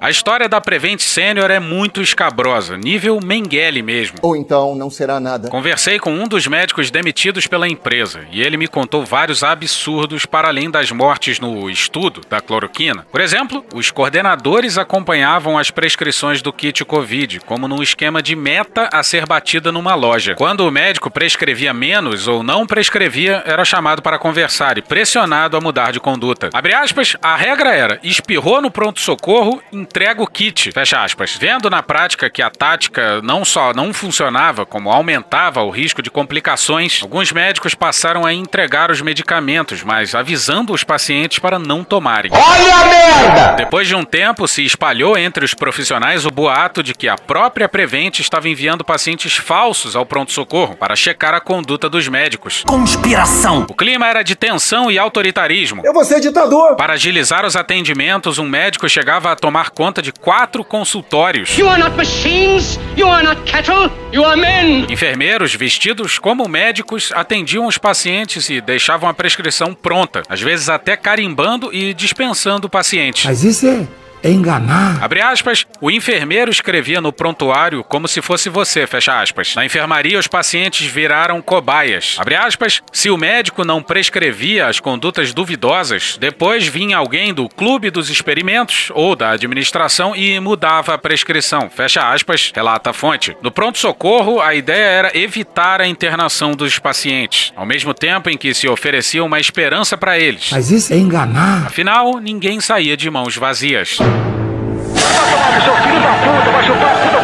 A 0.00 0.10
história 0.10 0.48
da 0.48 0.60
Prevent 0.60 1.00
Senior 1.00 1.50
é 1.50 1.58
muito 1.58 2.00
escabrosa, 2.00 2.76
nível 2.76 3.18
Mengele 3.20 3.82
mesmo. 3.82 4.18
Ou 4.22 4.36
então 4.36 4.76
não 4.76 4.88
será 4.88 5.18
nada. 5.18 5.48
Conversei 5.48 5.98
com 5.98 6.12
um 6.12 6.28
dos 6.28 6.46
médicos 6.46 6.88
demitidos 6.88 7.48
pela 7.48 7.68
empresa 7.68 8.20
e 8.30 8.40
ele 8.40 8.56
me 8.56 8.68
contou 8.68 9.04
vários 9.04 9.42
absurdos 9.42 10.24
para 10.24 10.46
além 10.46 10.70
das 10.70 10.92
mortes 10.92 11.40
no 11.40 11.68
estudo 11.68 12.20
da 12.30 12.40
cloroquina. 12.40 13.04
Por 13.10 13.20
exemplo, 13.20 13.64
os 13.74 13.90
coordenadores 13.90 14.78
acompanhavam 14.78 15.58
as 15.58 15.72
prescrições 15.72 16.40
do 16.42 16.52
kit 16.52 16.84
Covid, 16.84 17.40
como 17.40 17.66
num 17.66 17.82
esquema 17.82 18.22
de 18.22 18.36
meta 18.36 18.88
a 18.92 19.02
ser 19.02 19.26
batida 19.26 19.72
numa 19.72 19.96
loja. 19.96 20.36
Quando 20.36 20.60
o 20.60 20.70
médico 20.70 21.10
prescrevia 21.10 21.74
menos 21.74 22.28
ou 22.28 22.44
não 22.44 22.68
prescrevia, 22.68 23.42
era 23.44 23.64
chamado 23.64 24.00
para 24.00 24.18
conversar 24.18 24.78
e 24.78 24.82
pressionado 24.82 25.56
a 25.56 25.60
mudar 25.60 25.90
de 25.90 25.98
conduta. 25.98 26.50
Abre 26.52 26.72
aspas, 26.72 27.16
a 27.20 27.34
regra 27.34 27.74
era: 27.74 27.98
espirrou 28.04 28.62
no 28.62 28.70
pronto-socorro, 28.70 29.60
entrega 29.88 30.22
o 30.22 30.26
kit. 30.26 30.70
Fecha 30.70 31.02
aspas. 31.02 31.36
Vendo 31.40 31.70
na 31.70 31.82
prática 31.82 32.28
que 32.28 32.42
a 32.42 32.50
tática 32.50 33.22
não 33.22 33.42
só 33.44 33.72
não 33.72 33.92
funcionava, 33.92 34.66
como 34.66 34.90
aumentava 34.90 35.62
o 35.62 35.70
risco 35.70 36.02
de 36.02 36.10
complicações, 36.10 37.00
alguns 37.02 37.32
médicos 37.32 37.74
passaram 37.74 38.26
a 38.26 38.32
entregar 38.32 38.90
os 38.90 39.00
medicamentos, 39.00 39.82
mas 39.82 40.14
avisando 40.14 40.74
os 40.74 40.84
pacientes 40.84 41.38
para 41.38 41.58
não 41.58 41.82
tomarem. 41.82 42.30
Olha 42.32 42.76
a 42.76 42.84
merda! 42.84 43.52
Depois 43.56 43.88
de 43.88 43.94
um 43.94 44.04
tempo, 44.04 44.46
se 44.46 44.62
espalhou 44.64 45.16
entre 45.16 45.44
os 45.44 45.54
profissionais 45.54 46.26
o 46.26 46.30
boato 46.30 46.82
de 46.82 46.92
que 46.94 47.08
a 47.08 47.16
própria 47.16 47.68
Prevent 47.68 48.18
estava 48.18 48.48
enviando 48.48 48.84
pacientes 48.84 49.36
falsos 49.36 49.96
ao 49.96 50.04
pronto-socorro 50.04 50.76
para 50.76 50.94
checar 50.94 51.32
a 51.32 51.40
conduta 51.40 51.88
dos 51.88 52.06
médicos. 52.08 52.62
Conspiração! 52.66 53.66
O 53.68 53.74
clima 53.74 54.06
era 54.06 54.22
de 54.22 54.36
tensão 54.36 54.90
e 54.90 54.98
autoritarismo. 54.98 55.80
Eu 55.84 55.94
vou 55.94 56.04
ser 56.04 56.20
ditador! 56.20 56.76
Para 56.76 56.92
agilizar 56.92 57.46
os 57.46 57.56
atendimentos, 57.56 58.38
um 58.38 58.46
médico 58.46 58.88
chegava 58.88 59.32
a 59.32 59.36
tomar 59.36 59.70
conta 59.78 60.02
de 60.02 60.10
quatro 60.10 60.64
consultórios. 60.64 61.56
You 61.56 61.68
are 61.68 61.80
not 61.80 61.96
machines, 61.96 62.80
you 62.96 63.08
are 63.08 63.24
not 63.24 63.40
cattle, 63.48 63.88
you 64.12 64.24
are 64.24 64.36
men. 64.36 64.92
Enfermeiros 64.92 65.54
vestidos 65.54 66.18
como 66.18 66.48
médicos 66.48 67.12
atendiam 67.14 67.64
os 67.64 67.78
pacientes 67.78 68.50
e 68.50 68.60
deixavam 68.60 69.08
a 69.08 69.14
prescrição 69.14 69.72
pronta, 69.72 70.24
às 70.28 70.40
vezes 70.40 70.68
até 70.68 70.96
carimbando 70.96 71.72
e 71.72 71.94
dispensando 71.94 72.66
o 72.66 72.68
paciente. 72.68 73.24
Mas 73.28 73.44
isso 73.44 73.66
é, 73.68 73.70
é 73.70 73.86
enganar. 74.24 75.02
Abre 75.02 75.20
aspas, 75.20 75.66
o 75.80 75.90
enfermeiro 75.90 76.50
escrevia 76.50 77.00
no 77.00 77.12
prontuário 77.12 77.84
como 77.84 78.08
se 78.08 78.20
fosse 78.20 78.48
você, 78.48 78.86
fecha 78.86 79.20
aspas. 79.20 79.54
Na 79.54 79.64
enfermaria, 79.64 80.18
os 80.18 80.26
pacientes 80.26 80.86
viraram 80.86 81.40
cobaias. 81.40 82.16
Abre 82.18 82.34
aspas, 82.34 82.82
se 82.92 83.10
o 83.10 83.16
médico 83.16 83.64
não 83.64 83.82
prescrevia 83.82 84.66
as 84.66 84.80
condutas 84.80 85.32
duvidosas, 85.32 86.16
depois 86.18 86.66
vinha 86.66 86.96
alguém 86.96 87.32
do 87.32 87.48
clube 87.48 87.90
dos 87.90 88.10
experimentos 88.10 88.90
ou 88.94 89.14
da 89.14 89.30
administração 89.30 90.14
e 90.14 90.38
mudava 90.40 90.94
a 90.94 90.98
prescrição, 90.98 91.70
fecha 91.70 92.10
aspas, 92.10 92.52
relata 92.54 92.90
a 92.90 92.92
fonte. 92.92 93.36
No 93.42 93.50
pronto-socorro, 93.50 94.40
a 94.40 94.54
ideia 94.54 94.86
era 94.86 95.18
evitar 95.18 95.80
a 95.80 95.86
internação 95.86 96.52
dos 96.52 96.78
pacientes, 96.78 97.52
ao 97.56 97.66
mesmo 97.66 97.94
tempo 97.94 98.30
em 98.30 98.36
que 98.36 98.54
se 98.54 98.68
oferecia 98.68 99.22
uma 99.24 99.40
esperança 99.40 99.96
para 99.96 100.18
eles. 100.18 100.50
Mas 100.50 100.70
isso 100.70 100.92
é 100.92 100.96
enganar. 100.96 101.66
Afinal, 101.66 102.18
ninguém 102.18 102.60
saía 102.60 102.96
de 102.96 103.10
mãos 103.10 103.36
vazias. 103.36 103.98
Vai 104.08 105.30
tomar 105.30 105.52
do 105.52 105.62
seu 105.62 105.74
filho 105.76 106.00
da 106.00 106.12
puta, 106.14 106.50
vai 106.50 106.62
chupar 106.64 106.88
a 106.88 106.98
puta. 106.98 107.17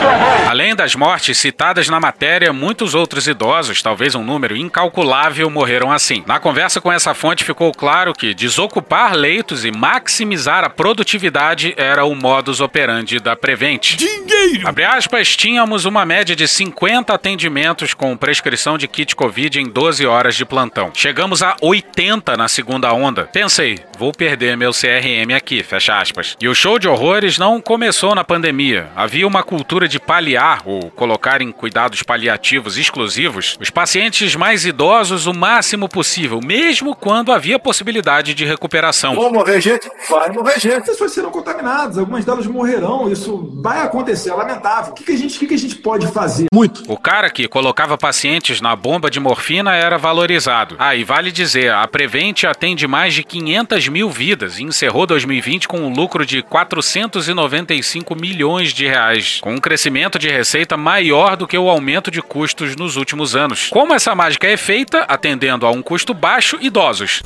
Além 0.55 0.73
das 0.73 0.95
mortes 0.95 1.37
citadas 1.37 1.89
na 1.89 1.99
matéria, 1.99 2.53
muitos 2.53 2.95
outros 2.95 3.27
idosos, 3.27 3.83
talvez 3.83 4.15
um 4.15 4.23
número 4.23 4.57
incalculável, 4.57 5.51
morreram 5.51 5.91
assim. 5.91 6.23
Na 6.29 6.39
conversa 6.39 6.81
com 6.81 6.93
essa 6.93 7.13
fonte 7.13 7.43
ficou 7.43 7.73
claro 7.73 8.13
que 8.13 8.33
desocupar 8.33 9.17
leitos 9.17 9.65
e 9.65 9.73
maximizar 9.73 10.63
a 10.63 10.71
produtividade 10.71 11.75
era 11.77 12.05
o 12.05 12.15
modus 12.15 12.61
operandi 12.61 13.19
da 13.19 13.35
Prevent. 13.35 13.97
Dinheiro! 13.97 14.69
Abre 14.69 14.85
aspas, 14.85 15.35
tínhamos 15.35 15.87
uma 15.87 16.07
média 16.07 16.37
de 16.37 16.47
50 16.47 17.13
atendimentos 17.13 17.93
com 17.93 18.17
prescrição 18.17 18.79
de 18.79 18.87
kit 18.87 19.17
Covid 19.17 19.59
em 19.59 19.69
12 19.69 20.07
horas 20.07 20.37
de 20.37 20.45
plantão. 20.45 20.93
Chegamos 20.95 21.43
a 21.43 21.57
80 21.61 22.37
na 22.37 22.47
segunda 22.47 22.93
onda. 22.93 23.25
Pensei, 23.25 23.81
vou 23.99 24.13
perder 24.13 24.57
meu 24.57 24.71
CRM 24.71 25.35
aqui, 25.37 25.65
fecha 25.65 25.99
aspas. 25.99 26.37
E 26.41 26.47
o 26.47 26.55
show 26.55 26.79
de 26.79 26.87
horrores 26.87 27.39
não 27.39 27.61
começou 27.61 28.15
na 28.15 28.23
pandemia. 28.23 28.89
Havia 28.95 29.27
uma 29.27 29.43
cultura 29.43 29.89
de 29.89 29.99
paliar 29.99 30.44
ou 30.65 30.91
colocar 30.91 31.41
em 31.41 31.51
cuidados 31.51 32.03
paliativos 32.03 32.77
exclusivos 32.77 33.57
os 33.61 33.71
pacientes 33.71 34.35
mais 34.35 34.65
idosos 34.65 35.27
o 35.27 35.35
máximo 35.35 35.89
possível, 35.89 36.41
mesmo 36.45 36.95
quando 36.95 37.33
havia 37.33 37.59
possibilidade 37.59 38.35
de 38.35 38.45
recuperação. 38.45 39.15
Vou 39.15 39.33
morrer 39.33 39.61
gente? 39.61 39.91
Vai 40.09 40.31
morrer 40.31 40.59
gente. 40.61 40.75
As 40.75 40.87
pessoas 40.87 41.13
serão 41.13 41.31
contaminadas, 41.31 41.99
algumas 41.99 42.25
delas 42.25 42.47
morrerão. 42.47 43.11
Isso 43.11 43.53
vai 43.63 43.81
acontecer, 43.83 44.31
é 44.31 44.35
lamentável. 44.35 44.93
O 44.93 44.95
que, 44.95 45.05
que 45.05 45.13
a, 45.13 45.17
gente, 45.17 45.37
o 45.37 45.39
que, 45.41 45.47
que 45.47 45.55
a 45.55 45.59
gente 45.59 45.77
pode 45.77 46.07
fazer? 46.09 46.47
Muito. 46.53 46.83
O 46.89 46.99
cara 46.99 47.31
que 47.31 47.49
colocava 47.49 47.97
pacientes 47.97 48.61
na 48.61 48.77
bomba 48.77 49.11
de 49.11 49.21
morfina 49.21 49.75
era 49.75 49.97
valorizado. 49.97 50.77
Ah, 50.79 50.95
e 50.95 51.05
vale 51.05 51.33
dizer, 51.33 51.73
a 51.73 51.87
Prevent 51.87 52.45
atende 52.45 52.87
mais 52.87 53.15
de 53.15 53.23
500 53.25 53.89
mil 53.89 54.11
vidas 54.11 54.59
e 54.59 54.63
encerrou 54.63 55.07
2020 55.07 55.69
com 55.69 55.81
um 55.81 55.93
lucro 55.93 56.27
de 56.27 56.43
495 56.43 58.15
milhões 58.15 58.73
de 58.73 58.87
reais, 58.87 59.39
com 59.41 59.55
um 59.55 59.59
crescimento 59.59 60.19
de 60.19 60.29
receita 60.35 60.77
maior 60.77 61.37
do 61.37 61.47
que 61.47 61.57
o 61.57 61.69
aumento 61.69 62.11
de 62.11 62.21
custos 62.21 62.77
nos 62.77 62.97
últimos 62.97 63.35
anos. 63.37 63.69
Como 63.71 63.95
essa 63.95 64.15
mágica 64.15 64.47
é 64.47 64.57
feita, 64.57 65.01
atendendo 65.03 65.67
a 65.67 65.71
um 65.71 65.83
custo 65.83 66.13
baixo, 66.13 66.59
idosos. 66.61 67.23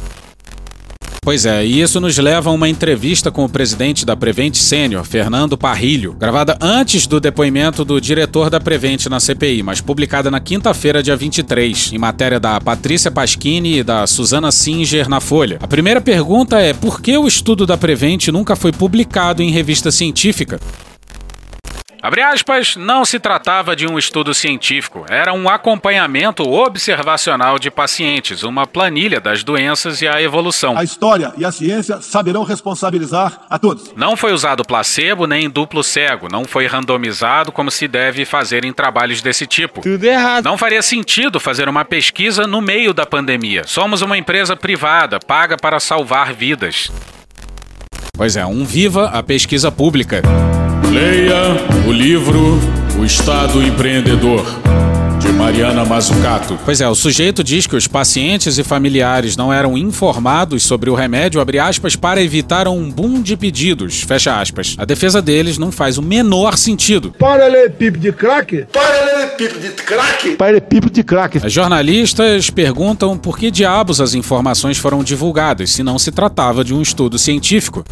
Pois 1.29 1.45
é, 1.45 1.63
e 1.63 1.83
isso 1.83 2.01
nos 2.01 2.17
leva 2.17 2.49
a 2.49 2.53
uma 2.55 2.71
entrevista 2.71 3.31
com 3.31 3.45
o 3.45 3.49
presidente 3.51 4.07
da 4.07 4.17
Prevent 4.17 4.55
Sênior, 4.55 5.05
Fernando 5.05 5.59
Parrilho, 5.59 6.15
gravada 6.15 6.57
antes 6.59 7.07
do 7.07 7.21
depoimento 7.21 7.85
do 7.85 8.01
diretor 8.01 8.49
da 8.49 8.59
Prevent 8.59 9.07
na 9.07 9.21
CPI, 9.21 9.63
mas 9.63 9.81
publicada 9.81 10.31
na 10.31 10.41
quinta-feira, 10.41 11.03
dia 11.03 11.15
23, 11.17 11.93
em 11.93 11.99
matéria 11.99 12.41
da 12.41 12.59
Patrícia 12.59 13.11
Pasquini 13.11 13.81
e 13.81 13.83
da 13.83 14.07
Suzana 14.07 14.51
Singer 14.51 15.07
na 15.07 15.21
Folha. 15.21 15.59
A 15.61 15.67
primeira 15.67 16.01
pergunta 16.01 16.61
é: 16.61 16.73
por 16.73 17.03
que 17.03 17.19
o 17.19 17.29
estudo 17.29 17.67
da 17.67 17.77
Prevent 17.77 18.29
nunca 18.29 18.57
foi 18.57 18.73
publicado 18.73 19.43
em 19.43 19.51
revista 19.51 19.91
científica? 19.91 20.59
Abre 22.01 22.23
aspas, 22.23 22.77
não 22.77 23.05
se 23.05 23.19
tratava 23.19 23.75
de 23.75 23.85
um 23.85 23.99
estudo 23.99 24.33
científico, 24.33 25.05
era 25.09 25.33
um 25.33 25.49
acompanhamento 25.49 26.49
observacional 26.49 27.59
de 27.59 27.73
pacientes, 27.73 28.45
uma 28.45 28.67
planilha 28.69 29.21
das 29.21 29.43
doenças 29.43 30.01
e 30.01 30.07
a 30.07 30.23
evolução. 30.23 30.79
A 30.79 30.85
história 30.85 31.33
e 31.37 31.45
a 31.45 31.51
ciência 31.51 32.01
saberão 32.01 32.45
responsabilizar 32.45 33.41
a 33.51 33.59
todos. 33.59 33.93
Não 33.97 34.17
foi 34.17 34.33
usado 34.33 34.65
placebo 34.65 35.27
nem 35.27 35.51
duplo 35.51 35.83
cego, 35.83 36.29
não 36.31 36.45
foi 36.45 36.67
randomizado 36.67 37.51
como 37.51 37.71
se 37.71 37.89
deve 37.89 38.25
fazer 38.25 38.65
em 38.65 38.73
trabalhos 38.73 39.21
desse 39.21 39.45
tipo. 39.45 39.81
Tudo 39.81 40.05
errado. 40.05 40.45
Não 40.45 40.57
faria 40.57 40.83
sentido 40.83 41.41
fazer 41.41 41.69
uma 41.69 41.85
pesquisa 41.85 42.47
no 42.47 42.61
meio 42.61 42.95
da 42.95 43.05
pandemia. 43.05 43.65
Somos 43.67 44.03
uma 44.03 44.17
empresa 44.17 44.55
privada, 44.55 45.19
paga 45.19 45.57
para 45.57 45.81
salvar 45.81 46.33
vidas. 46.33 46.93
Pois 48.17 48.37
é, 48.37 48.47
um 48.47 48.65
viva 48.65 49.07
a 49.07 49.23
pesquisa 49.23 49.71
pública. 49.73 50.23
Leia 50.91 51.87
o 51.87 51.93
livro 51.93 52.59
O 52.99 53.05
Estado 53.05 53.63
Empreendedor, 53.63 54.43
de 55.21 55.29
Mariana 55.29 55.85
Mazzucato. 55.85 56.59
Pois 56.65 56.81
é, 56.81 56.89
o 56.89 56.95
sujeito 56.95 57.45
diz 57.45 57.67
que 57.67 57.77
os 57.77 57.87
pacientes 57.87 58.57
e 58.57 58.65
familiares 58.65 59.37
não 59.37 59.53
eram 59.53 59.77
informados 59.77 60.63
sobre 60.63 60.89
o 60.89 60.95
remédio, 60.95 61.43
abre 61.43 61.59
aspas, 61.59 61.95
para 61.95 62.23
evitar 62.23 62.67
um 62.69 62.91
boom 62.91 63.21
de 63.21 63.37
pedidos, 63.37 64.01
fecha 64.01 64.41
aspas. 64.41 64.77
A 64.79 64.87
defesa 64.87 65.21
deles 65.21 65.59
não 65.59 65.71
faz 65.71 65.99
o 65.99 66.03
menor 66.03 66.57
sentido. 66.57 67.15
Paralelepípedo 67.19 67.99
de 67.99 68.13
crack? 68.13 68.67
Paralelepípedo 68.73 69.61
de 69.61 69.69
crack? 69.83 70.37
Paralelepípedo 70.37 70.91
de 70.91 71.05
crack. 71.05 71.41
As 71.45 71.53
jornalistas 71.53 72.49
perguntam 72.49 73.19
por 73.19 73.39
que 73.39 73.51
diabos 73.51 74.01
as 74.01 74.15
informações 74.15 74.79
foram 74.79 75.05
divulgadas, 75.05 75.71
se 75.71 75.83
não 75.83 75.99
se 75.99 76.11
tratava 76.11 76.65
de 76.65 76.73
um 76.73 76.81
estudo 76.81 77.19
científico. 77.19 77.85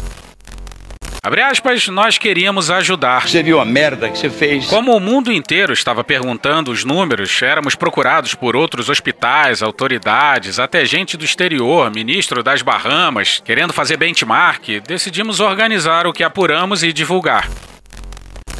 Abre 1.27 1.41
aspas, 1.41 1.89
nós 1.89 2.17
queríamos 2.17 2.71
ajudar. 2.71 3.27
Você 3.27 3.43
viu 3.43 3.59
a 3.59 3.65
merda 3.65 4.07
que 4.07 4.17
você 4.17 4.29
fez? 4.29 4.67
Como 4.67 4.95
o 4.95 4.99
mundo 5.01 5.29
inteiro 5.29 5.73
estava 5.73 6.01
perguntando 6.01 6.71
os 6.71 6.85
números, 6.85 7.41
éramos 7.41 7.75
procurados 7.75 8.33
por 8.33 8.55
outros 8.55 8.87
hospitais, 8.87 9.61
autoridades, 9.61 10.57
até 10.57 10.85
gente 10.85 11.17
do 11.17 11.25
exterior, 11.25 11.91
ministro 11.93 12.41
das 12.41 12.61
Bahamas, 12.61 13.41
querendo 13.43 13.73
fazer 13.73 13.97
benchmark, 13.97 14.79
decidimos 14.87 15.41
organizar 15.41 16.07
o 16.07 16.13
que 16.13 16.23
apuramos 16.23 16.81
e 16.81 16.93
divulgar. 16.93 17.49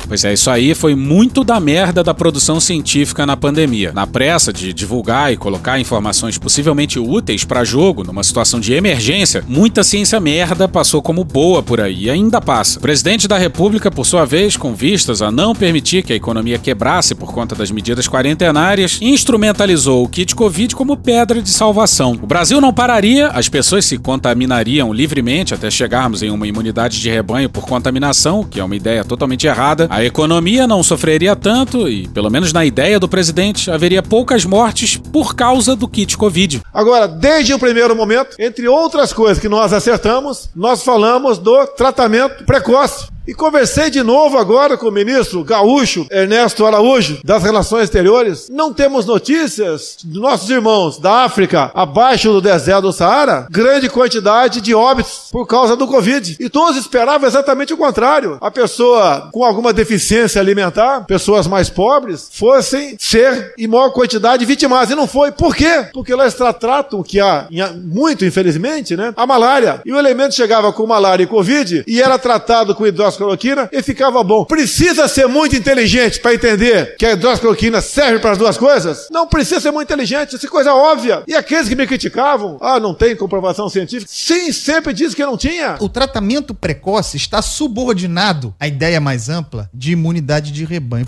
Pois 0.08 0.24
é, 0.24 0.32
isso 0.32 0.50
aí 0.50 0.74
foi 0.74 0.96
muito 0.96 1.44
da 1.44 1.60
merda 1.60 2.02
da 2.02 2.14
produção 2.14 2.62
científica 2.62 3.26
na 3.26 3.36
pandemia. 3.36 3.92
Na 3.94 4.08
pressa 4.08 4.54
de 4.54 4.72
divulgar 4.72 5.34
e 5.34 5.38
colocar 5.38 5.80
informações 5.80 6.38
possivelmente 6.38 6.98
úteis 6.98 7.44
para 7.44 7.66
jogo 7.66 8.06
numa 8.06 8.24
situação 8.24 8.60
de 8.60 8.74
emergência, 8.74 9.44
muita 9.48 9.84
ciência 9.84 10.18
merda 10.20 10.68
passou 10.68 11.02
como 11.02 11.26
boa 11.26 11.62
por 11.62 11.82
aí 11.82 12.06
e 12.06 12.10
ainda 12.10 12.40
passa. 12.40 12.80
O 12.80 12.82
presidente 12.82 13.28
da 13.28 13.38
República, 13.38 13.92
por 13.92 14.06
sua 14.06 14.24
vez, 14.24 14.56
com 14.56 14.74
vistas 14.74 15.22
a 15.22 15.30
não 15.30 15.54
permitir 15.54 16.04
que 16.04 16.14
a 16.14 16.16
economia 16.16 16.58
quebrasse 16.58 17.14
por 17.14 17.34
conta 17.34 17.54
das 17.54 17.70
medidas 17.70 18.08
quarentenárias, 18.08 19.00
instrumentalizou 19.02 20.06
o 20.06 20.08
kit 20.08 20.34
Covid 20.34 20.74
como 20.74 20.96
pedra 20.96 21.42
de 21.42 21.50
salvação. 21.50 22.18
O 22.22 22.28
Brasil 22.28 22.62
não 22.62 22.74
pararia, 22.74 23.28
as 23.28 23.50
pessoas 23.50 23.86
se 23.86 23.98
contaminariam 23.98 24.94
livremente 24.94 25.54
até 25.54 25.70
chegarmos 25.70 26.24
em 26.24 26.30
uma 26.30 26.48
imunidade 26.48 27.02
de 27.02 27.10
rebanho 27.10 27.50
por 27.50 27.66
contaminação, 27.66 28.44
que 28.44 28.60
é 28.60 28.64
uma 28.64 28.76
ideia 28.76 29.04
totalmente 29.04 29.46
errada. 29.46 29.88
A 29.98 30.04
economia 30.04 30.68
não 30.68 30.84
sofreria 30.84 31.36
tanto 31.36 31.90
e, 31.90 32.08
pelo 32.10 32.30
menos 32.30 32.54
na 32.54 32.64
ideia 32.64 33.00
do 33.00 33.10
presidente, 33.10 33.72
haveria 33.72 34.04
poucas 34.04 34.46
mortes 34.46 34.96
por 34.96 35.36
causa 35.36 35.76
do 35.76 35.88
kit 35.88 36.16
Covid. 36.16 36.62
Agora, 36.72 37.08
desde 37.08 37.52
o 37.52 37.58
primeiro 37.58 37.96
momento, 37.96 38.36
entre 38.38 38.68
outras 38.68 39.12
coisas 39.12 39.40
que 39.40 39.50
nós 39.50 39.74
acertamos, 39.74 40.52
nós 40.56 40.84
falamos 40.84 41.40
do 41.40 41.66
tratamento 41.66 42.46
precoce. 42.46 43.08
E 43.28 43.34
conversei 43.34 43.90
de 43.90 44.02
novo 44.02 44.38
agora 44.38 44.78
com 44.78 44.88
o 44.88 44.92
ministro 44.92 45.44
gaúcho 45.44 46.08
Ernesto 46.10 46.66
Araújo, 46.66 47.20
das 47.26 47.44
Relações 47.44 47.84
Exteriores. 47.84 48.48
Não 48.50 48.72
temos 48.72 49.06
notícias 49.06 49.98
de 50.02 50.18
nossos 50.18 50.50
irmãos 50.50 50.98
da 50.98 51.26
África, 51.26 51.70
abaixo 51.74 52.32
do 52.32 52.40
deserto 52.40 52.84
do 52.84 52.94
Saara, 52.94 53.46
grande 53.52 53.90
quantidade 53.90 54.62
de 54.62 54.74
óbitos 54.74 55.28
por 55.30 55.46
causa 55.46 55.76
do 55.76 55.88
Covid. 55.88 56.38
E 56.40 56.50
todos 56.50 56.78
esperavam 56.78 57.28
exatamente 57.28 57.74
o 57.74 57.78
contrário. 57.78 58.38
A 58.40 58.50
pessoa 58.50 59.28
com 59.34 59.44
alguma 59.44 59.74
deficiência 59.74 60.40
alimentar, 60.40 61.02
pessoas 61.02 61.48
mais 61.48 61.70
pobres, 61.70 62.30
fossem 62.32 62.96
ser 62.98 63.54
em 63.58 63.68
maior 63.68 63.90
quantidade 63.90 64.46
vitimadas. 64.46 64.92
E 64.92 64.96
não 64.96 65.06
foi. 65.06 65.34
Por 65.34 65.54
quê? 65.54 65.88
Porque 65.92 66.14
elas 66.14 66.34
tratam 66.34 67.04
que 67.04 67.20
há, 67.20 67.46
muito 67.76 68.24
infelizmente, 68.24 68.96
né, 68.96 69.14
a 69.18 69.28
malária. 69.28 69.82
E 69.86 69.92
o 69.92 70.00
elemento 70.00 70.34
chegava 70.34 70.72
com 70.72 70.88
malária 70.88 71.24
e 71.24 71.28
Covid 71.28 71.84
e 71.86 72.02
era 72.02 72.18
tratado 72.18 72.74
com 72.74 72.88
hidróxido 72.88 73.17
hidroxicloroquina 73.18 73.70
e 73.72 73.82
ficava 73.82 74.24
bom. 74.24 74.46
Precisa 74.46 75.08
ser 75.08 75.28
muito 75.28 75.56
inteligente 75.56 76.20
para 76.20 76.34
entender 76.34 76.96
que 76.98 77.06
a 77.06 77.14
hidroxicloroquina 77.14 77.82
serve 77.82 78.20
para 78.20 78.32
as 78.32 78.38
duas 78.38 78.58
coisas? 78.58 79.08
Não 79.12 79.28
precisa 79.28 79.60
ser 79.60 79.72
muito 79.72 79.88
inteligente, 79.88 80.36
isso 80.36 80.46
é 80.46 80.50
coisa 80.50 80.74
óbvia. 80.74 81.24
E 81.28 81.36
aqueles 81.36 81.68
que 81.68 81.76
me 81.76 81.88
criticavam, 81.88 82.58
ah, 82.62 82.80
não 82.80 82.94
tem 82.94 83.16
comprovação 83.16 83.70
científica? 83.70 84.12
Sim, 84.14 84.52
sempre 84.52 84.94
disse 84.94 85.16
que 85.16 85.26
não 85.26 85.38
tinha. 85.38 85.78
O 85.80 85.90
tratamento 85.90 86.54
precoce 86.54 87.18
está 87.18 87.42
subordinado 87.42 88.54
à 88.60 88.68
ideia 88.68 89.00
mais 89.00 89.30
ampla 89.30 89.70
de 89.74 89.92
imunidade 89.92 90.52
de 90.52 90.64
rebanho. 90.66 91.08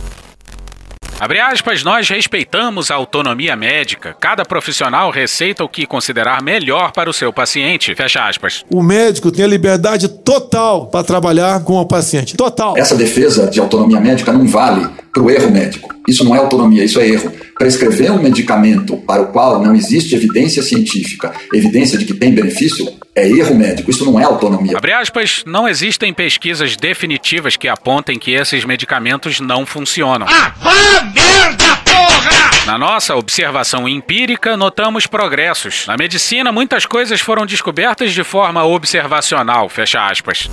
Abre 1.20 1.38
aspas, 1.42 1.84
nós 1.84 2.08
respeitamos 2.08 2.90
a 2.90 2.96
autonomia 2.96 3.54
médica. 3.54 4.16
Cada 4.18 4.46
profissional 4.46 5.12
receita 5.12 5.66
o 5.66 5.68
que 5.68 5.86
considerar 5.86 6.42
melhor 6.42 6.94
para 6.94 7.10
o 7.10 7.14
seu 7.14 7.34
paciente. 7.34 7.94
Fecha 7.94 8.26
aspas. 8.26 8.64
O 8.70 8.82
médico 8.82 9.30
tem 9.30 9.44
a 9.44 9.48
liberdade 9.48 10.08
total 10.08 10.88
para 10.88 11.04
trabalhar 11.04 11.62
com 11.66 11.74
o 11.74 11.86
paciente. 11.86 12.38
Total. 12.38 12.78
Essa 12.78 12.96
defesa 12.96 13.50
de 13.50 13.60
autonomia 13.60 14.00
médica 14.00 14.32
não 14.32 14.48
vale 14.48 14.88
para 15.12 15.24
o 15.24 15.30
erro 15.30 15.52
médico. 15.52 15.94
Isso 16.08 16.24
não 16.24 16.36
é 16.36 16.40
autonomia, 16.40 16.84
isso 16.84 17.00
é 17.00 17.08
erro. 17.08 17.32
Prescrever 17.58 18.12
um 18.12 18.22
medicamento 18.22 18.98
para 18.98 19.22
o 19.22 19.28
qual 19.28 19.62
não 19.62 19.76
existe 19.76 20.16
evidência 20.16 20.64
científica, 20.64 21.34
evidência 21.54 21.98
de 21.98 22.06
que 22.06 22.14
tem 22.14 22.34
benefício, 22.34 22.88
é 23.16 23.28
erro 23.28 23.56
médico. 23.56 23.92
Isso 23.92 24.06
não 24.06 24.20
é 24.20 24.24
autonomia. 24.24 24.78
Abre 24.78 24.94
aspas, 24.94 25.44
não 25.46 25.68
existem 25.68 26.14
pesquisas 26.14 26.76
definitivas 26.76 27.58
que 27.58 27.68
apontem 27.68 28.18
que 28.18 28.32
esses 28.32 28.64
medicamentos 28.64 29.40
não 29.40 29.66
funcionam. 29.66 30.28
Ah, 30.30 30.54
vá 30.62 31.04
merda, 31.14 31.76
porra! 31.86 32.66
Na 32.66 32.78
nossa 32.78 33.16
observação 33.16 33.88
empírica, 33.90 34.56
notamos 34.56 35.08
progressos. 35.08 35.86
Na 35.88 35.98
medicina, 35.98 36.52
muitas 36.52 36.86
coisas 36.86 37.20
foram 37.20 37.46
descobertas 37.46 38.14
de 38.14 38.24
forma 38.24 38.64
observacional, 38.64 39.68
fecha 39.70 40.06
aspas. 40.06 40.50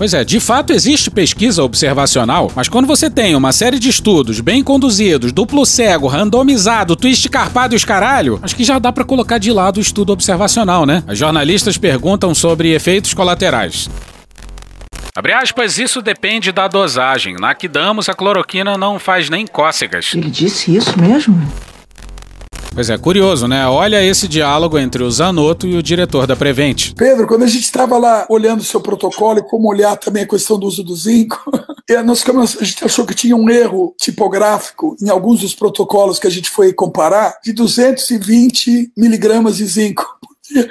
Pois 0.00 0.14
é, 0.14 0.24
de 0.24 0.40
fato 0.40 0.72
existe 0.72 1.10
pesquisa 1.10 1.62
observacional, 1.62 2.50
mas 2.56 2.70
quando 2.70 2.86
você 2.86 3.10
tem 3.10 3.36
uma 3.36 3.52
série 3.52 3.78
de 3.78 3.90
estudos 3.90 4.40
bem 4.40 4.64
conduzidos, 4.64 5.30
duplo 5.30 5.66
cego, 5.66 6.06
randomizado, 6.06 6.96
twist 6.96 7.28
carpado 7.28 7.74
e 7.74 7.76
os 7.76 7.84
caralho, 7.84 8.40
acho 8.42 8.56
que 8.56 8.64
já 8.64 8.78
dá 8.78 8.90
para 8.90 9.04
colocar 9.04 9.36
de 9.36 9.52
lado 9.52 9.76
o 9.76 9.80
estudo 9.82 10.10
observacional, 10.10 10.86
né? 10.86 11.04
As 11.06 11.18
jornalistas 11.18 11.76
perguntam 11.76 12.34
sobre 12.34 12.72
efeitos 12.72 13.12
colaterais. 13.12 13.90
Abre 15.14 15.34
aspas, 15.34 15.76
isso 15.76 16.00
depende 16.00 16.50
da 16.50 16.66
dosagem. 16.66 17.36
Na 17.38 17.54
que 17.54 17.68
damos, 17.68 18.08
a 18.08 18.14
cloroquina 18.14 18.78
não 18.78 18.98
faz 18.98 19.28
nem 19.28 19.46
cócegas. 19.46 20.12
Ele 20.14 20.30
disse 20.30 20.74
isso 20.74 20.98
mesmo? 20.98 21.46
Pois 22.72 22.88
é, 22.88 22.96
curioso, 22.96 23.48
né? 23.48 23.66
Olha 23.66 24.02
esse 24.02 24.28
diálogo 24.28 24.78
entre 24.78 25.02
o 25.02 25.10
Zanotto 25.10 25.66
e 25.66 25.76
o 25.76 25.82
diretor 25.82 26.26
da 26.26 26.36
Prevent. 26.36 26.92
Pedro, 26.94 27.26
quando 27.26 27.42
a 27.42 27.48
gente 27.48 27.64
estava 27.64 27.98
lá 27.98 28.26
olhando 28.28 28.60
o 28.60 28.64
seu 28.64 28.80
protocolo 28.80 29.40
e 29.40 29.42
como 29.42 29.68
olhar 29.68 29.96
também 29.96 30.22
a 30.22 30.28
questão 30.28 30.58
do 30.58 30.66
uso 30.66 30.84
do 30.84 30.94
zinco, 30.94 31.50
nós 32.04 32.20
ficamos, 32.20 32.56
a 32.60 32.64
gente 32.64 32.84
achou 32.84 33.04
que 33.04 33.14
tinha 33.14 33.36
um 33.36 33.50
erro 33.50 33.94
tipográfico 33.98 34.96
em 35.02 35.08
alguns 35.08 35.40
dos 35.40 35.54
protocolos 35.54 36.18
que 36.18 36.26
a 36.26 36.30
gente 36.30 36.48
foi 36.48 36.72
comparar 36.72 37.38
de 37.42 37.52
220 37.52 38.92
miligramas 38.96 39.56
de 39.56 39.66
zinco. 39.66 40.19
Então 40.50 40.68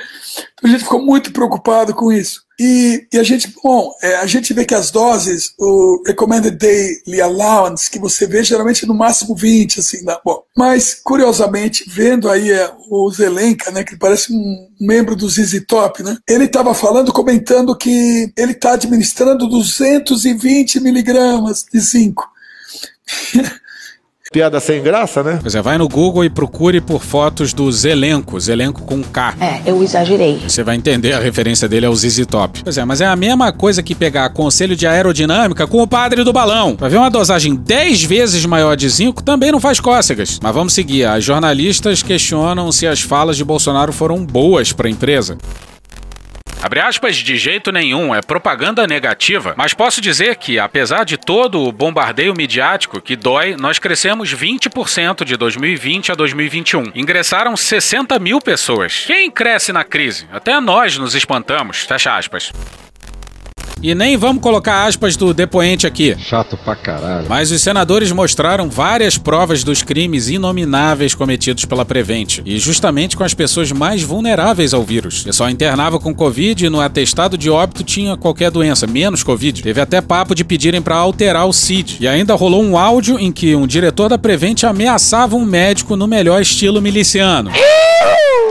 a 0.64 0.68
gente 0.68 0.84
ficou 0.84 1.02
muito 1.02 1.32
preocupado 1.32 1.94
com 1.94 2.12
isso. 2.12 2.44
E, 2.60 3.08
e, 3.14 3.18
a 3.18 3.24
gente, 3.24 3.54
bom, 3.64 3.94
é, 4.04 4.18
a 4.18 4.26
gente 4.26 4.54
vê 4.54 4.66
que 4.66 4.76
as 4.76 4.92
doses, 4.92 5.54
o 5.58 6.04
recommended 6.06 6.58
daily 6.58 7.22
allowance, 7.22 7.90
que 7.90 7.98
você 7.98 8.28
vê 8.28 8.44
geralmente 8.44 8.86
no 8.86 8.94
máximo 8.94 9.34
20, 9.34 9.80
assim, 9.80 10.04
né? 10.04 10.18
bom. 10.26 10.44
Mas, 10.58 10.94
curiosamente, 11.02 11.86
vendo 11.88 12.30
aí 12.30 12.52
é, 12.52 12.70
o 12.90 13.10
Zelenka, 13.12 13.72
né, 13.72 13.86
que 13.86 13.96
parece 13.96 14.34
um 14.34 14.68
membro 14.78 15.16
do 15.16 15.30
ZZ 15.30 15.64
Top, 15.66 16.04
né, 16.04 16.18
ele 16.28 16.46
estava 16.46 16.74
falando, 16.74 17.14
comentando 17.14 17.78
que 17.78 18.34
ele 18.36 18.52
está 18.52 18.74
administrando 18.74 19.48
220 19.48 20.82
miligramas 20.82 21.66
de 21.72 21.80
zinco. 21.80 22.30
Piada 24.32 24.60
sem 24.60 24.80
graça, 24.84 25.24
né? 25.24 25.40
Pois 25.42 25.56
é, 25.56 25.62
vai 25.62 25.76
no 25.80 25.90
Google 25.90 26.24
e 26.24 26.30
procure 26.30 26.80
por 26.80 27.02
fotos 27.02 27.52
do 27.52 27.72
Zelenco, 27.72 28.40
Zelenco 28.40 28.84
com 28.84 29.02
K. 29.02 29.34
É, 29.42 29.62
eu 29.66 29.82
exagerei. 29.82 30.38
Você 30.48 30.64
vai 30.64 30.76
entender 30.76 31.14
a 31.14 31.20
referência 31.20 31.68
dele 31.68 31.88
ao 31.88 31.96
ZZ 31.96 32.28
Top. 32.28 32.62
Pois 32.64 32.78
é, 32.78 32.86
mas 32.86 33.02
é 33.02 33.08
a 33.08 33.16
mesma 33.16 33.52
coisa 33.52 33.82
que 33.82 33.96
pegar 33.96 34.30
conselho 34.30 34.76
de 34.76 34.86
aerodinâmica 34.86 35.66
com 35.66 35.82
o 35.82 35.88
padre 35.88 36.24
do 36.24 36.32
balão. 36.32 36.76
Pra 36.76 36.88
ver 36.88 36.98
uma 36.98 37.10
dosagem 37.10 37.56
10 37.56 38.04
vezes 38.04 38.46
maior 38.46 38.78
de 38.78 38.88
zinco 38.88 39.24
também 39.24 39.52
não 39.52 39.60
faz 39.60 39.80
cócegas. 39.80 40.40
Mas 40.44 40.54
vamos 40.54 40.74
seguir. 40.74 41.06
As 41.06 41.24
jornalistas 41.24 42.04
questionam 42.04 42.72
se 42.72 42.86
as 42.86 43.02
falas 43.02 43.36
de 43.36 43.44
Bolsonaro 43.44 43.92
foram 43.92 44.24
boas 44.24 44.72
para 44.72 44.88
a 44.88 44.92
empresa. 44.92 45.40
Abre 46.62 46.82
aspas, 46.82 47.16
de 47.16 47.38
jeito 47.38 47.72
nenhum, 47.72 48.14
é 48.14 48.22
propaganda 48.22 48.86
negativa, 48.86 49.54
mas 49.58 49.74
posso 49.74 50.02
dizer 50.02 50.36
que, 50.36 50.60
apesar 50.60 51.06
de 51.06 51.18
todo 51.18 51.62
o 51.62 51.72
bombardeio 51.72 52.34
midiático 52.36 53.00
que 53.00 53.16
dói, 53.16 53.56
nós 53.56 53.80
crescemos 53.80 54.34
20% 54.36 55.24
de 55.24 55.38
2020 55.38 56.12
a 56.12 56.16
2021. 56.16 56.92
Ingressaram 56.94 57.56
60 57.56 58.20
mil 58.20 58.42
pessoas. 58.42 59.06
Quem 59.08 59.32
cresce 59.32 59.72
na 59.72 59.86
crise? 59.86 60.28
Até 60.34 60.60
nós 60.60 60.98
nos 60.98 61.16
espantamos. 61.16 61.80
Fecha 61.84 62.18
aspas. 62.18 62.52
E 63.82 63.96
nem 63.96 64.18
vamos 64.18 64.42
colocar 64.42 64.86
aspas 64.86 65.16
do 65.16 65.34
depoente 65.34 65.88
aqui. 65.88 66.16
Chato 66.20 66.58
pra 66.58 66.76
caralho. 66.76 67.28
Mas 67.30 67.52
os 67.52 67.62
senadores 67.62 68.12
mostraram 68.12 68.70
várias 68.70 69.18
provas 69.18 69.64
dos 69.64 69.82
crimes 69.82 70.30
inomináveis 70.30 71.16
cometidos 71.16 71.66
pela 71.66 71.86
Prevent, 71.86 72.40
e 72.46 72.58
justamente 72.60 73.16
com 73.16 73.24
as 73.24 73.34
pessoas 73.34 73.72
mais 73.72 74.02
vulneráveis 74.02 74.74
ao 74.74 74.84
vírus. 74.84 75.22
O 75.22 75.26
pessoal 75.26 75.50
internava 75.50 76.00
com 76.00 76.14
Covid 76.14 76.66
e 76.66 76.70
no 76.70 76.82
atestado 76.82 77.38
de 77.38 77.50
óbito 77.50 77.84
tinha 77.84 78.18
qualquer 78.18 78.52
doença, 78.52 78.86
menos 78.86 79.24
Covid. 79.24 79.62
Teve 79.62 79.82
até 79.82 80.02
papo 80.02 80.36
de 80.36 80.44
pedirem 80.44 80.82
para 80.82 80.96
alterar 80.96 81.48
o 81.48 81.54
CID. 81.54 81.98
E 82.00 82.08
ainda 82.08 82.36
rolou 82.36 82.64
um 82.64 82.78
áudio 82.78 83.20
em 83.20 83.32
que 83.32 83.56
um 83.56 83.66
diretor 83.66 84.10
da 84.10 84.18
Prevent 84.18 84.64
ameaçava 84.64 85.36
um 85.36 85.46
médico 85.46 85.96
no 85.96 86.08
melhor 86.08 86.42
estilo 86.42 86.82
miliciano. 86.82 87.52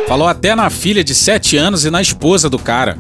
Falou 0.08 0.26
até 0.26 0.54
na 0.54 0.70
filha 0.70 1.04
de 1.04 1.14
7 1.14 1.58
anos 1.58 1.84
e 1.84 1.90
na 1.90 2.00
esposa 2.00 2.48
do 2.48 2.58
cara. 2.58 2.96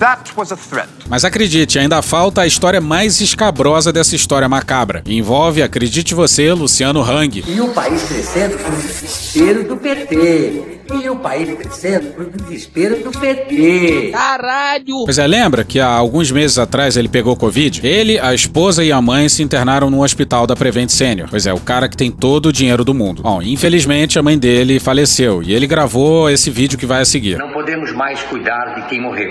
Mas 1.08 1.24
acredite, 1.24 1.78
ainda 1.78 2.02
falta 2.02 2.42
a 2.42 2.46
história 2.46 2.82
mais 2.82 3.22
escabrosa 3.22 3.90
dessa 3.90 4.14
história 4.14 4.46
macabra. 4.46 5.02
Envolve, 5.06 5.62
acredite 5.62 6.14
você, 6.14 6.52
Luciano 6.52 7.00
Hang. 7.00 7.42
E 7.48 7.60
o 7.62 7.68
país 7.68 8.02
crescendo 8.02 8.58
por 8.58 8.76
desespero 8.76 9.66
do 9.66 9.76
PT. 9.78 10.78
E 11.02 11.08
o 11.10 11.16
país 11.16 11.58
crescendo 11.58 12.06
por 12.12 12.26
desespero 12.30 13.02
do 13.02 13.10
PT. 13.10 14.10
Caralho! 14.12 15.04
Pois 15.04 15.18
é, 15.18 15.26
lembra 15.26 15.64
que 15.64 15.80
há 15.80 15.88
alguns 15.88 16.30
meses 16.30 16.58
atrás 16.58 16.96
ele 16.96 17.08
pegou 17.08 17.36
Covid? 17.36 17.86
Ele, 17.86 18.18
a 18.18 18.34
esposa 18.34 18.84
e 18.84 18.92
a 18.92 19.00
mãe 19.00 19.28
se 19.30 19.42
internaram 19.42 19.88
no 19.90 20.02
hospital 20.02 20.46
da 20.46 20.54
Prevent 20.54 20.90
Senior. 20.90 21.28
Pois 21.30 21.46
é, 21.46 21.54
o 21.54 21.60
cara 21.60 21.88
que 21.88 21.96
tem 21.96 22.10
todo 22.10 22.46
o 22.46 22.52
dinheiro 22.52 22.84
do 22.84 22.92
mundo. 22.92 23.22
Bom, 23.22 23.42
infelizmente 23.42 24.18
a 24.18 24.22
mãe 24.22 24.38
dele 24.38 24.78
faleceu 24.78 25.42
e 25.42 25.54
ele 25.54 25.66
gravou 25.66 26.28
esse 26.28 26.50
vídeo 26.50 26.78
que 26.78 26.86
vai 26.86 26.97
a 27.00 27.04
seguir. 27.04 27.36
Não 27.36 27.50
podemos 27.50 27.92
mais 27.92 28.22
cuidar 28.22 28.74
de 28.74 28.82
quem 28.88 29.00
morreu, 29.00 29.30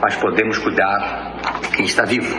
mas 0.00 0.16
podemos 0.16 0.58
cuidar 0.58 1.34
de 1.62 1.68
quem 1.68 1.86
está 1.86 2.04
vivo. 2.04 2.36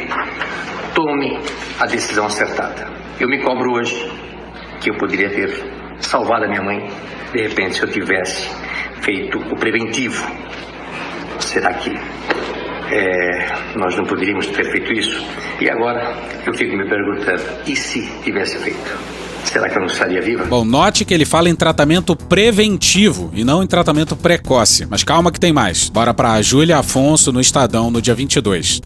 Tome 0.94 1.40
a 1.80 1.86
decisão 1.86 2.26
acertada. 2.26 2.88
Eu 3.20 3.28
me 3.28 3.40
cobro 3.42 3.74
hoje 3.74 4.12
que 4.82 4.90
eu 4.90 4.96
poderia 4.96 5.30
ter 5.30 5.50
salvado 6.00 6.46
a 6.46 6.48
minha 6.48 6.62
mãe. 6.62 6.90
De 7.32 7.42
repente, 7.42 7.76
se 7.76 7.84
eu 7.84 7.90
tivesse 7.90 8.50
feito 9.02 9.38
o 9.38 9.56
preventivo, 9.56 10.26
será 11.40 11.74
que 11.74 11.94
é, 12.92 13.76
nós 13.76 13.96
não 13.96 14.06
poderíamos 14.06 14.48
ter 14.48 14.66
feito 14.72 14.92
isso? 14.94 15.24
E 15.62 15.70
agora 15.70 16.16
eu 16.46 16.54
fico 16.54 16.76
me 16.76 16.88
perguntando: 16.88 17.44
e 17.68 17.76
se 17.76 18.10
tivesse 18.24 18.58
feito? 18.60 19.19
Será 19.44 19.70
que 19.70 19.78
eu 19.78 19.82
não 19.82 19.88
estaria 19.88 20.22
viva? 20.22 20.46
Bom, 20.46 20.64
note 20.64 21.06
que 21.06 21.14
ele 21.14 21.26
fala 21.26 21.50
em 21.50 21.56
tratamento 21.56 22.16
preventivo 22.16 23.32
e 23.34 23.44
não 23.44 23.64
em 23.64 23.68
tratamento 23.68 24.16
precoce. 24.16 24.86
Mas 24.90 25.04
calma 25.04 25.32
que 25.32 25.40
tem 25.40 25.52
mais. 25.52 25.90
Bora 25.90 26.14
pra 26.14 26.42
Júlia 26.42 26.78
Afonso 26.78 27.32
no 27.32 27.42
Estadão 27.42 27.90
no 27.90 28.02
dia 28.02 28.16
22. 28.16 28.82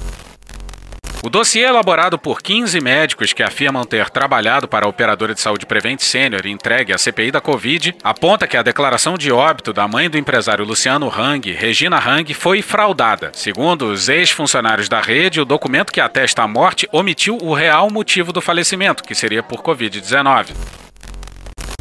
O 1.25 1.29
dossiê 1.29 1.63
elaborado 1.63 2.19
por 2.19 2.41
15 2.41 2.81
médicos 2.81 3.31
que 3.31 3.41
afirmam 3.41 3.86
ter 3.86 4.09
trabalhado 4.09 4.67
para 4.67 4.86
a 4.86 4.89
operadora 4.89 5.33
de 5.33 5.39
saúde 5.39 5.65
Prevent 5.65 6.01
Senior 6.01 6.45
e 6.45 6.51
entregue 6.51 6.91
à 6.91 6.97
CPI 6.97 7.31
da 7.31 7.39
Covid 7.39 7.95
aponta 8.03 8.45
que 8.45 8.57
a 8.57 8.62
declaração 8.62 9.17
de 9.17 9.31
óbito 9.31 9.71
da 9.71 9.88
mãe 9.88 10.09
do 10.09 10.17
empresário 10.17 10.65
Luciano 10.65 11.07
Hang, 11.07 11.49
Regina 11.53 11.97
Hang, 11.97 12.33
foi 12.33 12.62
fraudada. 12.62 13.31
Segundo 13.33 13.86
os 13.86 14.09
ex-funcionários 14.09 14.89
da 14.89 14.99
rede, 14.99 15.39
o 15.39 15.45
documento 15.45 15.93
que 15.93 16.01
atesta 16.01 16.43
a 16.43 16.47
morte 16.47 16.89
omitiu 16.91 17.38
o 17.41 17.53
real 17.53 17.89
motivo 17.89 18.33
do 18.33 18.41
falecimento, 18.41 19.01
que 19.01 19.15
seria 19.15 19.41
por 19.41 19.63
Covid-19. 19.63 20.83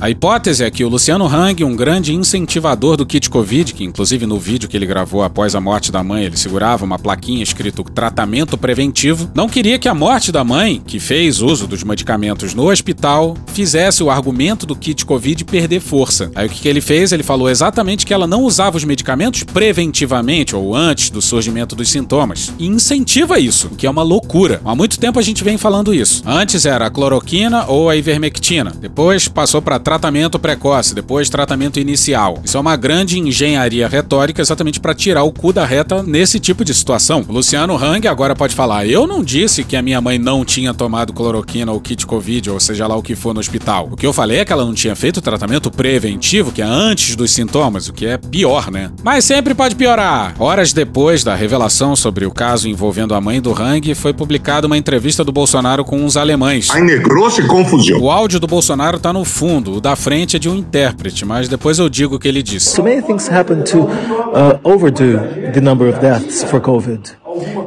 A 0.03 0.11
hipótese 0.11 0.65
é 0.65 0.69
que 0.69 0.85
o 0.85 0.89
Luciano 0.89 1.29
Hang, 1.29 1.63
um 1.63 1.77
grande 1.77 2.13
incentivador 2.13 2.97
do 2.97 3.07
kit 3.07 3.31
Covid, 3.31 3.73
que 3.73 3.85
inclusive 3.85 4.27
no 4.27 4.37
vídeo 4.37 4.69
que 4.69 4.77
ele 4.77 4.85
gravou 4.85 5.23
após 5.23 5.55
a 5.55 5.61
morte 5.61 5.93
da 5.93 6.03
mãe, 6.03 6.25
ele 6.25 6.37
segurava 6.37 6.85
uma 6.85 6.99
plaquinha 6.99 7.41
escrito 7.41 7.85
tratamento 7.85 8.59
preventivo, 8.59 9.31
não 9.33 9.49
queria 9.49 9.79
que 9.79 9.89
a 9.89 9.95
morte 9.95 10.33
da 10.33 10.43
mãe, 10.43 10.83
que 10.85 10.99
fez 10.99 11.41
uso 11.41 11.69
dos 11.69 11.85
medicamentos 11.85 12.53
no 12.53 12.69
hospital, 12.69 13.37
fizesse 13.53 14.03
o 14.03 14.11
argumento 14.11 14.67
do 14.67 14.75
kit 14.75 15.07
Covid 15.07 15.45
perder 15.45 15.79
força. 15.79 16.33
Aí 16.35 16.49
o 16.49 16.51
que, 16.51 16.67
ele 16.67 16.81
fez? 16.81 17.13
Ele 17.13 17.23
falou 17.23 17.49
exatamente 17.49 18.05
que 18.05 18.13
ela 18.13 18.27
não 18.27 18.43
usava 18.43 18.77
os 18.77 18.83
medicamentos 18.83 19.45
preventivamente 19.45 20.57
ou 20.57 20.75
antes 20.75 21.11
do 21.11 21.23
surgimento 21.23 21.77
dos 21.77 21.89
sintomas. 21.89 22.53
E 22.59 22.67
incentiva 22.67 23.39
isso, 23.39 23.69
o 23.69 23.77
que 23.77 23.87
é 23.87 23.91
uma 23.91 24.03
loucura. 24.03 24.61
Há 24.65 24.75
muito 24.75 24.99
tempo 24.99 25.21
a 25.21 25.23
gente 25.23 25.45
vem 25.45 25.57
falando 25.57 25.95
isso. 25.95 26.25
Antes 26.27 26.67
era 26.67 26.87
a 26.87 26.91
cloroquina 26.91 27.67
ou 27.67 27.89
a 27.89 27.95
ivermectina. 27.95 28.73
Depois 28.81 29.29
passou 29.29 29.63
para 29.63 29.79
tratamento 29.93 30.39
precoce, 30.39 30.95
depois 30.95 31.29
tratamento 31.29 31.79
inicial. 31.79 32.41
Isso 32.43 32.57
é 32.57 32.61
uma 32.61 32.77
grande 32.77 33.19
engenharia 33.19 33.87
retórica 33.87 34.41
exatamente 34.41 34.81
para 34.81 34.95
tirar 34.95 35.23
o 35.23 35.31
cu 35.31 35.53
da 35.53 35.67
reta 35.67 36.03
nesse 36.03 36.41
tipo 36.41 36.65
de 36.65 36.73
situação. 36.73 37.23
O 37.29 37.33
Luciano 37.33 37.77
Hang 37.77 38.09
agora 38.09 38.35
pode 38.35 38.55
falar: 38.55 38.87
eu 38.87 39.07
não 39.07 39.23
disse 39.23 39.63
que 39.63 39.77
a 39.77 39.83
minha 39.83 40.01
mãe 40.01 40.19
não 40.19 40.47
tinha 40.47 40.73
tomado 40.73 41.13
cloroquina 41.13 41.71
ou 41.71 41.79
kit 41.79 42.07
Covid, 42.07 42.49
ou 42.49 42.59
seja 42.59 42.87
lá 42.87 42.97
o 42.97 43.03
que 43.03 43.15
for 43.15 43.35
no 43.35 43.41
hospital. 43.41 43.91
O 43.93 43.97
que 43.97 44.07
eu 44.07 44.15
falei 44.15 44.39
é 44.39 44.45
que 44.47 44.53
ela 44.53 44.65
não 44.65 44.73
tinha 44.73 44.97
feito 44.97 45.19
o 45.19 45.21
tratamento 45.21 45.71
preventivo, 45.71 46.53
que 46.53 46.63
é 46.63 46.65
antes 46.65 47.15
dos 47.15 47.31
sintomas, 47.31 47.89
o 47.89 47.93
que 47.93 48.07
é 48.07 48.17
pior, 48.17 48.71
né? 48.71 48.91
Mas 49.05 49.27
sempre 49.27 49.55
pode 49.55 49.77
piorar. 49.77 50.35
Horas 50.39 50.73
depois 50.73 51.23
da 51.23 51.35
revelação 51.35 51.95
sobre 51.95 52.25
o 52.25 52.31
caso 52.31 52.67
envolvendo 52.67 53.15
a 53.15 53.21
mãe 53.21 53.43
do 53.43 53.53
Hang, 53.53 53.95
foi 53.95 54.15
publicada 54.15 54.67
uma 54.67 54.79
entrevista 54.79 55.23
do 55.23 55.33
Bolsonaro 55.33 55.85
com 55.85 56.03
uns 56.03 56.17
alemães. 56.17 56.71
Ai, 56.71 56.81
negrou-se 56.81 57.43
confusão. 57.43 58.01
O 58.01 58.11
áudio 58.11 58.41
do 58.41 58.47
Bolsonaro 58.47 58.99
tá 58.99 59.13
no 59.13 59.23
fundo, 59.23 59.77
o 59.77 59.81
da 59.83 59.97
frente 59.97 60.37
é 60.37 60.39
de 60.39 60.49
um 60.49 60.55
intérprete, 60.55 61.25
mas 61.25 61.49
depois 61.49 61.79
eu 61.79 61.89
digo 61.89 62.15
o 62.15 62.19
que 62.19 62.29
ele 62.29 62.43
disse. 62.43 62.71
So 62.71 62.83
many 62.83 63.03
things 63.03 63.29
happen 63.29 63.63
to 63.65 63.81
uh, 63.81 64.59
overdo 64.63 65.19
the 65.53 65.61
number 65.61 65.89
of 65.89 65.99
deaths 66.01 66.45
for 66.45 66.61
COVID. 66.61 67.01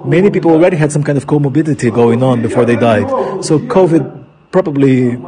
Many 0.06 0.32
people 0.32 0.52
already 0.52 0.78
had 0.78 0.92
some 0.92 1.04
kind 1.04 1.18
of 1.18 1.26
comorbidity 1.26 1.92
going 1.92 2.24
on 2.24 2.42
before 2.42 2.66
they 2.66 2.78
died. 2.78 3.06
So 3.42 3.60
COVID 3.60 4.26
probably 4.50 5.20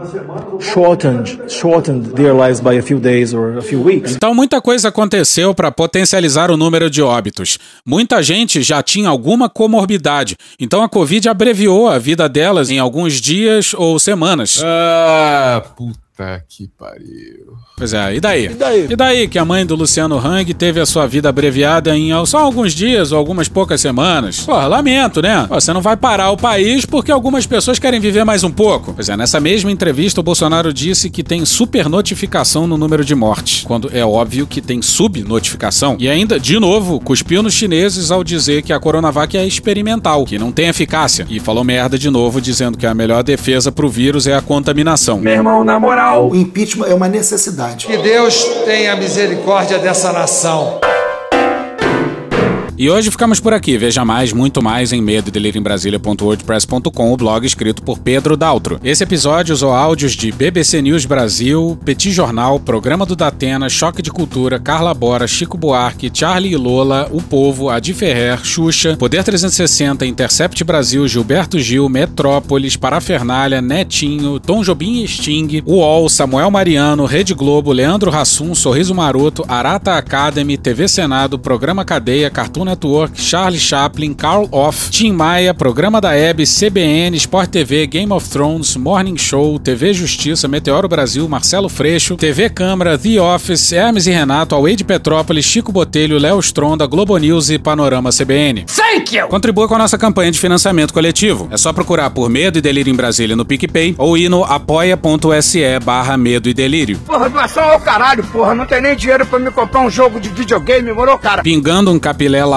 shortened 0.61 1.51
shortened 1.51 2.15
their 2.15 2.33
lives 2.33 2.61
by 2.61 2.75
a 2.75 2.81
few 2.81 2.97
days 2.97 3.33
or 3.33 3.57
a 3.57 3.61
few 3.61 3.83
weeks. 3.83 4.15
Então 4.15 4.33
muita 4.33 4.61
coisa 4.61 4.87
aconteceu 4.87 5.53
para 5.53 5.69
potencializar 5.69 6.49
o 6.49 6.55
número 6.55 6.89
de 6.89 7.01
óbitos. 7.01 7.59
Muita 7.85 8.23
gente 8.23 8.63
já 8.63 8.81
tinha 8.81 9.09
alguma 9.09 9.49
comorbidade, 9.49 10.37
então 10.57 10.81
a 10.81 10.87
Covid 10.87 11.27
abreviou 11.27 11.89
a 11.89 11.99
vida 11.99 12.29
delas 12.29 12.69
em 12.69 12.79
alguns 12.79 13.19
dias 13.19 13.73
ou 13.73 13.99
semanas. 13.99 14.61
Ah, 14.63 15.63
puta. 15.75 16.06
Puta 16.17 16.43
que 16.49 16.67
pariu. 16.67 17.53
Pois 17.77 17.93
é, 17.93 18.15
e 18.15 18.19
daí? 18.19 18.45
E 18.45 18.49
daí? 18.49 18.87
E 18.89 18.95
daí 18.95 19.27
que 19.27 19.37
a 19.37 19.45
mãe 19.45 19.63
do 19.63 19.75
Luciano 19.75 20.17
Hang 20.17 20.51
teve 20.51 20.79
a 20.79 20.85
sua 20.85 21.05
vida 21.05 21.29
abreviada 21.29 21.95
em 21.95 22.09
só 22.25 22.39
alguns 22.39 22.73
dias 22.73 23.11
ou 23.11 23.19
algumas 23.19 23.47
poucas 23.47 23.79
semanas? 23.79 24.39
Porra, 24.39 24.65
lamento, 24.65 25.21
né? 25.21 25.45
Você 25.47 25.71
não 25.71 25.81
vai 25.81 25.95
parar 25.95 26.31
o 26.31 26.37
país 26.37 26.87
porque 26.87 27.11
algumas 27.11 27.45
pessoas 27.45 27.77
querem 27.77 27.99
viver 27.99 28.23
mais 28.23 28.43
um 28.43 28.49
pouco. 28.49 28.95
Pois 28.95 29.09
é, 29.09 29.15
nessa 29.15 29.39
mesma 29.39 29.71
entrevista 29.71 30.19
o 30.19 30.23
Bolsonaro 30.23 30.73
disse 30.73 31.11
que 31.11 31.21
tem 31.21 31.45
super 31.45 31.87
notificação 31.87 32.65
no 32.65 32.77
número 32.77 33.05
de 33.05 33.13
mortes, 33.13 33.63
quando 33.63 33.95
é 33.95 34.03
óbvio 34.03 34.47
que 34.47 34.59
tem 34.59 34.81
subnotificação. 34.81 35.97
E 35.99 36.09
ainda, 36.09 36.39
de 36.39 36.57
novo, 36.57 36.99
cuspiu 36.99 37.43
nos 37.43 37.53
chineses 37.53 38.09
ao 38.09 38.23
dizer 38.23 38.63
que 38.63 38.73
a 38.73 38.79
Coronavac 38.79 39.37
é 39.37 39.45
experimental, 39.45 40.25
que 40.25 40.39
não 40.39 40.51
tem 40.51 40.67
eficácia. 40.67 41.27
E 41.29 41.39
falou 41.39 41.63
merda 41.63 41.95
de 41.95 42.09
novo, 42.09 42.41
dizendo 42.41 42.75
que 42.75 42.87
a 42.87 42.93
melhor 42.95 43.21
defesa 43.21 43.71
pro 43.71 43.87
vírus 43.87 44.25
é 44.25 44.33
a 44.33 44.41
contaminação. 44.41 45.19
Meu 45.19 45.33
irmão, 45.33 45.63
na 45.63 45.79
moral, 45.79 46.06
O 46.15 46.35
impeachment 46.35 46.87
é 46.87 46.93
uma 46.93 47.07
necessidade. 47.07 47.87
Que 47.87 47.97
Deus 47.97 48.43
tenha 48.65 48.95
misericórdia 48.95 49.77
dessa 49.77 50.11
nação. 50.11 50.79
E 52.79 52.91
hoje 52.91 53.09
ficamos 53.09 53.39
por 53.39 53.55
aqui. 53.55 53.75
Veja 53.75 54.05
mais, 54.05 54.31
muito 54.31 54.61
mais 54.61 54.93
em 54.93 55.01
medo 55.01 55.31
Brasília.wordpress.com, 55.63 57.11
o 57.11 57.17
blog 57.17 57.43
escrito 57.43 57.81
por 57.81 57.97
Pedro 57.97 58.37
Daltro. 58.37 58.79
Esse 58.83 59.03
episódio 59.03 59.51
usou 59.51 59.71
áudios 59.71 60.11
de 60.11 60.31
BBC 60.31 60.79
News 60.83 61.03
Brasil, 61.03 61.75
Petit 61.83 62.11
Jornal, 62.11 62.59
Programa 62.59 63.03
do 63.03 63.15
Datena, 63.15 63.67
Choque 63.67 64.03
de 64.03 64.11
Cultura, 64.11 64.59
Carla 64.59 64.93
Bora, 64.93 65.25
Chico 65.25 65.57
Buarque, 65.57 66.11
Charlie 66.13 66.51
e 66.51 66.55
Lola, 66.55 67.09
O 67.11 67.19
Povo, 67.19 67.71
Adi 67.71 67.95
Ferrer, 67.95 68.45
Xuxa, 68.45 68.95
Poder 68.95 69.23
360, 69.23 70.05
Intercept 70.05 70.63
Brasil, 70.63 71.07
Gilberto 71.07 71.57
Gil, 71.57 71.89
Metrópolis, 71.89 72.75
Parafernália, 72.75 73.59
Netinho, 73.59 74.39
Tom 74.39 74.61
Jobim 74.61 75.01
e 75.01 75.07
Sting, 75.07 75.63
UOL, 75.65 76.07
Samuel 76.09 76.51
Mariano, 76.51 77.05
Rede 77.05 77.33
Globo, 77.33 77.71
Leandro 77.71 78.11
Rassum, 78.11 78.53
Sorriso 78.53 78.93
Maroto, 78.93 79.43
Arata 79.47 79.95
Academy, 79.95 80.57
TV 80.57 80.87
Senado, 80.87 81.39
Programa 81.39 81.83
Cadeia, 81.83 82.29
Cartoon 82.29 82.66
Network, 82.67 83.19
Charlie 83.19 83.59
Chaplin, 83.59 84.13
Carl 84.13 84.47
Off, 84.51 84.91
Tim 84.91 85.13
Maia, 85.13 85.53
Programa 85.53 86.01
da 86.01 86.13
Hebe, 86.15 86.43
CBN, 86.45 87.15
Sport 87.15 87.49
TV, 87.49 87.87
Game 87.87 88.11
of 88.11 88.29
Thrones, 88.29 88.75
Morning 88.75 89.17
Show, 89.17 89.57
TV 89.57 89.93
Justiça, 89.93 90.47
Meteoro 90.47 90.87
Brasil, 90.87 91.27
Marcelo 91.29 91.69
Freixo, 91.69 92.15
TV 92.17 92.49
Câmara, 92.49 92.97
The 92.97 93.21
Office, 93.21 93.71
Hermes 93.71 94.07
e 94.07 94.11
Renato, 94.11 94.53
Away 94.55 94.75
de 94.75 94.83
Petrópolis, 94.83 95.45
Chico 95.45 95.71
Botelho, 95.71 96.17
Léo 96.17 96.39
Stronda, 96.39 96.85
Globo 96.85 97.17
News 97.17 97.49
e 97.49 97.57
Panorama 97.57 98.09
CBN. 98.11 98.65
Thank 98.65 99.15
you! 99.15 99.27
Contribua 99.27 99.67
com 99.67 99.75
a 99.75 99.79
nossa 99.79 99.97
campanha 99.97 100.31
de 100.31 100.39
financiamento 100.39 100.93
coletivo. 100.93 101.47
É 101.51 101.57
só 101.57 101.71
procurar 101.71 102.09
por 102.09 102.29
Medo 102.29 102.57
e 102.57 102.61
Delírio 102.61 102.91
em 102.91 102.95
Brasília 102.95 103.35
no 103.35 103.45
PicPay 103.45 103.95
ou 103.97 104.17
ir 104.17 104.29
no 104.29 104.43
apoia.se 104.43 105.79
barra 105.83 106.17
Medo 106.17 106.49
e 106.49 106.53
Delírio. 106.53 106.97
Porra, 107.05 107.29
doação 107.29 107.63
ao 107.63 107.79
caralho, 107.79 108.23
porra. 108.25 108.53
Não 108.53 108.65
tem 108.65 108.81
nem 108.81 108.95
dinheiro 108.95 109.25
pra 109.25 109.39
me 109.39 109.51
comprar 109.51 109.81
um 109.81 109.89
jogo 109.89 110.19
de 110.19 110.29
videogame, 110.29 110.91
morou, 110.91 111.17
cara? 111.17 111.43
Pingando 111.43 111.91
um 111.91 111.99
capilé 111.99 112.43
lá 112.43 112.56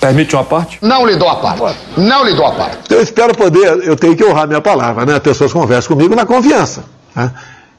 Permite 0.00 0.36
uma 0.36 0.44
parte? 0.44 0.78
Não 0.80 1.04
lhe 1.04 1.16
dou 1.16 1.28
a 1.28 1.36
parte. 1.36 1.78
Não 1.96 2.24
lhe 2.24 2.34
dou 2.34 2.46
a 2.46 2.52
parte. 2.52 2.92
Eu 2.92 3.02
espero 3.02 3.34
poder, 3.34 3.82
eu 3.82 3.96
tenho 3.96 4.16
que 4.16 4.24
honrar 4.24 4.46
minha 4.46 4.60
palavra, 4.60 5.04
né? 5.04 5.14
As 5.14 5.18
pessoas 5.18 5.52
conversam 5.52 5.96
comigo 5.96 6.14
na 6.14 6.24
confiança. 6.24 6.84
Né? 7.14 7.32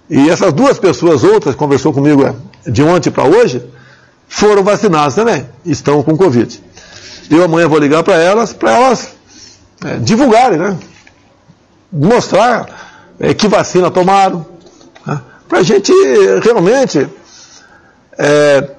E 0.10 0.30
essas 0.30 0.52
duas 0.52 0.78
pessoas, 0.78 1.24
outras, 1.24 1.56
conversou 1.56 1.94
comigo 1.94 2.26
é, 2.26 2.34
de 2.70 2.84
ontem 2.84 3.10
para 3.10 3.24
hoje, 3.24 3.64
foram 4.28 4.64
vacinadas 4.64 5.16
também, 5.16 5.48
estão 5.66 6.04
com 6.04 6.18
Covid. 6.18 6.62
Eu 7.32 7.44
amanhã 7.44 7.70
vou 7.70 7.80
ligar 7.80 8.04
para 8.04 8.16
elas, 8.16 8.52
para 8.52 8.72
elas 8.72 9.14
é, 9.86 9.96
divulgarem, 9.98 10.58
né? 10.58 10.78
Mostrar 11.92 12.66
é, 13.18 13.34
que 13.34 13.48
vacina 13.48 13.90
tomaram, 13.90 14.46
né? 15.06 15.22
para 15.48 15.60
a 15.60 15.64
gente 15.64 15.94
realmente 16.44 17.08
é, 18.18 18.70